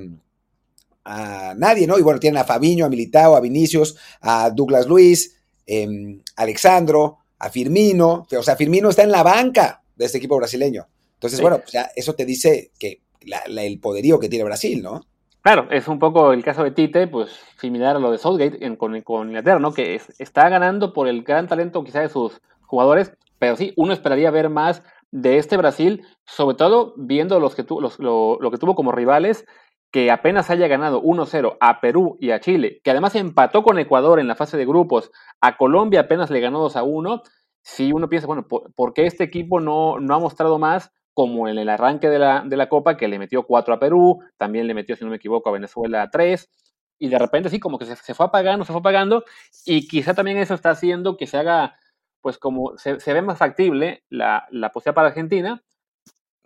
[1.57, 1.99] nadie, ¿no?
[1.99, 7.49] Y bueno, tienen a Fabiño, a Militao, a Vinicius, a Douglas Luis, eh, Alexandro, a
[7.49, 10.87] Firmino, o sea, Firmino está en la banca de este equipo brasileño.
[11.15, 13.01] Entonces, bueno, pues ya eso te dice que
[13.47, 15.01] el poderío que tiene Brasil, ¿no?
[15.41, 19.01] Claro, es un poco el caso de Tite, pues similar a lo de Southgate con,
[19.01, 19.73] con, Inglaterra, ¿no?
[19.73, 24.31] Que está ganando por el gran talento quizá de sus jugadores, pero sí, uno esperaría
[24.31, 24.83] ver más
[25.15, 29.47] de este Brasil, sobre todo viendo los que lo, que tuvo como rivales,
[29.93, 34.19] que apenas haya ganado 1-0 a Perú y a Chile, que además empató con Ecuador
[34.19, 37.23] en la fase de grupos, a Colombia apenas le ganó 2-1,
[37.63, 40.91] si uno piensa, bueno, ¿por, qué este equipo no, no ha mostrado más?
[41.17, 44.19] como en el arranque de la, de la Copa, que le metió 4 a Perú,
[44.37, 46.51] también le metió, si no me equivoco, a Venezuela 3,
[46.99, 49.23] y de repente sí, como que se, se, fue apagando, se fue apagando,
[49.65, 51.77] y quizá también eso está haciendo que se haga
[52.25, 55.63] pues como se, ve más factible la, la posibilidad para Argentina,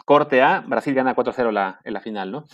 [0.04, 2.46] corte A, Brasil gana 4-0 en la final, ¿no?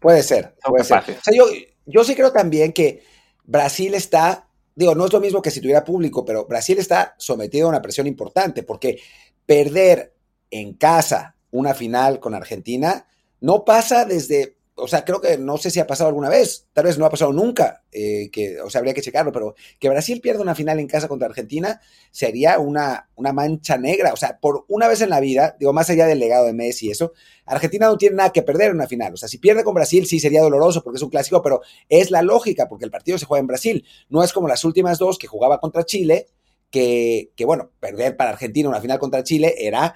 [0.00, 0.98] Puede ser, puede ser.
[0.98, 1.44] O sea, yo,
[1.86, 3.04] yo sí creo también que
[3.44, 7.68] Brasil está, digo, no es lo mismo que si tuviera público, pero Brasil está sometido
[7.68, 8.98] a una presión importante, porque
[9.46, 10.12] perder
[10.50, 13.06] en casa una final con Argentina
[13.38, 16.86] no pasa desde o sea, creo que no sé si ha pasado alguna vez, tal
[16.86, 20.20] vez no ha pasado nunca, eh, que, o sea, habría que checarlo, pero que Brasil
[20.20, 24.64] pierda una final en casa contra Argentina sería una, una mancha negra, o sea, por
[24.68, 27.12] una vez en la vida, digo, más allá del legado de Messi y eso,
[27.46, 30.06] Argentina no tiene nada que perder en una final, o sea, si pierde con Brasil
[30.06, 33.26] sí sería doloroso porque es un clásico, pero es la lógica, porque el partido se
[33.26, 36.26] juega en Brasil, no es como las últimas dos que jugaba contra Chile,
[36.70, 39.94] que, que bueno, perder para Argentina una final contra Chile era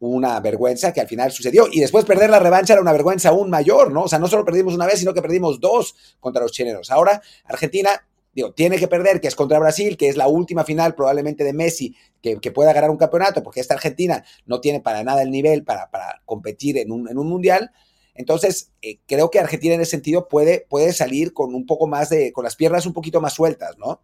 [0.00, 1.66] una vergüenza que al final sucedió.
[1.70, 4.02] Y después perder la revancha era una vergüenza aún mayor, ¿no?
[4.02, 6.90] O sea, no solo perdimos una vez, sino que perdimos dos contra los chilenos.
[6.90, 7.90] Ahora, Argentina,
[8.32, 11.52] digo, tiene que perder, que es contra Brasil, que es la última final probablemente de
[11.52, 15.64] Messi, que, pueda ganar un campeonato, porque esta Argentina no tiene para nada el nivel
[15.64, 15.88] para,
[16.24, 17.70] competir en un, mundial.
[18.14, 22.08] Entonces, eh, creo que Argentina en ese sentido puede, puede salir con un poco más
[22.08, 24.00] de, con las piernas un poquito más sueltas, ¿no?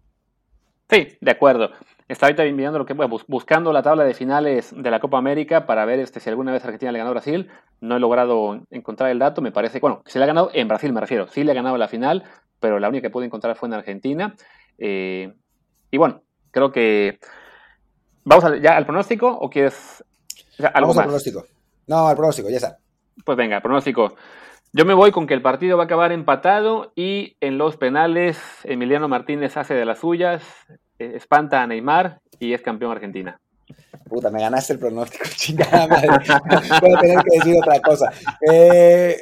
[0.90, 1.70] Sí, de acuerdo.
[2.08, 2.94] Está ahorita mirando lo que
[3.26, 6.64] buscando la tabla de finales de la Copa América para ver este, si alguna vez
[6.64, 7.50] Argentina le ganó a Brasil.
[7.80, 9.42] No he logrado encontrar el dato.
[9.42, 11.26] Me parece, bueno, se le ha ganado en Brasil, me refiero.
[11.26, 12.22] Sí le ha ganado la final,
[12.60, 14.36] pero la única que pude encontrar fue en Argentina.
[14.78, 15.34] Eh,
[15.90, 17.18] y bueno, creo que.
[18.24, 20.04] ¿Vamos ya al pronóstico o quieres
[20.58, 21.44] algo Vamos al pronóstico.
[21.88, 22.78] No, al pronóstico, ya está.
[23.24, 24.14] Pues venga, pronóstico.
[24.72, 28.38] Yo me voy con que el partido va a acabar empatado y en los penales
[28.64, 30.42] Emiliano Martínez hace de las suyas,
[30.98, 33.40] espanta a Neymar y es campeón Argentina.
[34.08, 36.08] Puta, me ganaste el pronóstico, chingada madre.
[36.80, 38.12] Voy a tener que decir otra cosa.
[38.48, 39.16] Eh,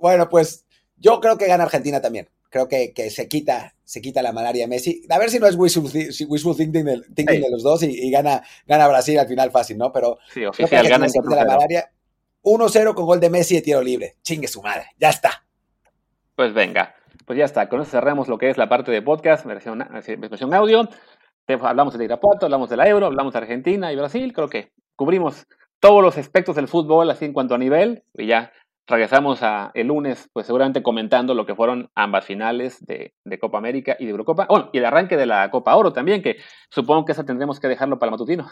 [0.00, 0.66] bueno, pues
[0.96, 2.28] yo creo que gana Argentina también.
[2.50, 5.02] Creo que, que, se quita se quita la malaria Messi.
[5.10, 5.90] A ver si no es wishful,
[6.56, 9.92] thinking, de, de, los dos y, gana, gana Brasil al final fácil, ¿no?
[9.92, 11.90] Pero sí, oficial, gana se quita la malaria.
[12.42, 14.16] 1-0 con gol de Messi de tiro libre.
[14.22, 14.86] Chingue su madre.
[14.98, 15.44] Ya está.
[16.34, 16.94] Pues venga.
[17.24, 17.68] Pues ya está.
[17.68, 19.86] Con eso cerramos lo que es la parte de podcast, versión,
[20.18, 20.88] versión audio.
[21.46, 24.32] Hablamos de Irapuato, hablamos de la Euro, hablamos de Argentina y Brasil.
[24.32, 25.46] Creo que cubrimos
[25.80, 28.02] todos los aspectos del fútbol, así en cuanto a nivel.
[28.14, 28.52] Y ya
[28.86, 33.58] regresamos a el lunes, pues seguramente comentando lo que fueron ambas finales de, de, Copa
[33.58, 34.46] América y de Eurocopa.
[34.48, 36.36] Bueno, y el arranque de la Copa Oro también, que
[36.70, 38.48] supongo que esa tendremos que dejarlo para el matutino.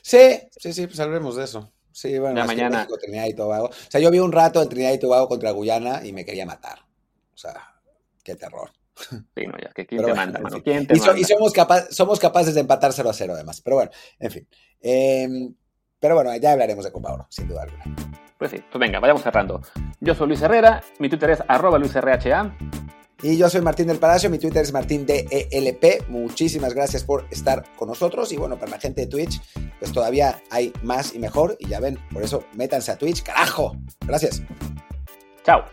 [0.00, 1.72] Sí, sí, sí, pues hablemos de eso.
[1.92, 2.86] Sí, bueno, la mañana.
[3.00, 3.66] Trinidad y Tobago.
[3.66, 6.46] O sea, yo vi un rato en Trinidad y Tobago contra Guyana y me quería
[6.46, 6.78] matar.
[7.34, 7.74] O sea,
[8.24, 8.70] qué terror.
[9.34, 10.40] Sí, no, ya, que quién te manda,
[11.16, 11.52] y, somos,
[11.90, 13.60] somos capaces de empatar 0 a 0 además.
[13.62, 14.48] Pero bueno, en fin.
[14.80, 15.54] Em,
[15.98, 17.84] Pero bueno, ya hablaremos de Copa Oro, sin duda alguna.
[18.38, 19.62] Pues sí, pues venga, vayamos cerrando.
[20.00, 22.18] Yo soy Luis Herrera, mi Twitter es arroba luisrha.
[23.22, 26.08] Y yo soy Martín del Palacio, mi Twitter es martindelp.
[26.08, 28.32] Muchísimas gracias por estar con nosotros.
[28.32, 29.40] Y bueno, para la gente de Twitch,
[29.78, 31.56] pues todavía hay más y mejor.
[31.60, 33.76] Y ya ven, por eso métanse a Twitch, carajo.
[34.04, 34.42] Gracias.
[35.44, 35.64] Chao.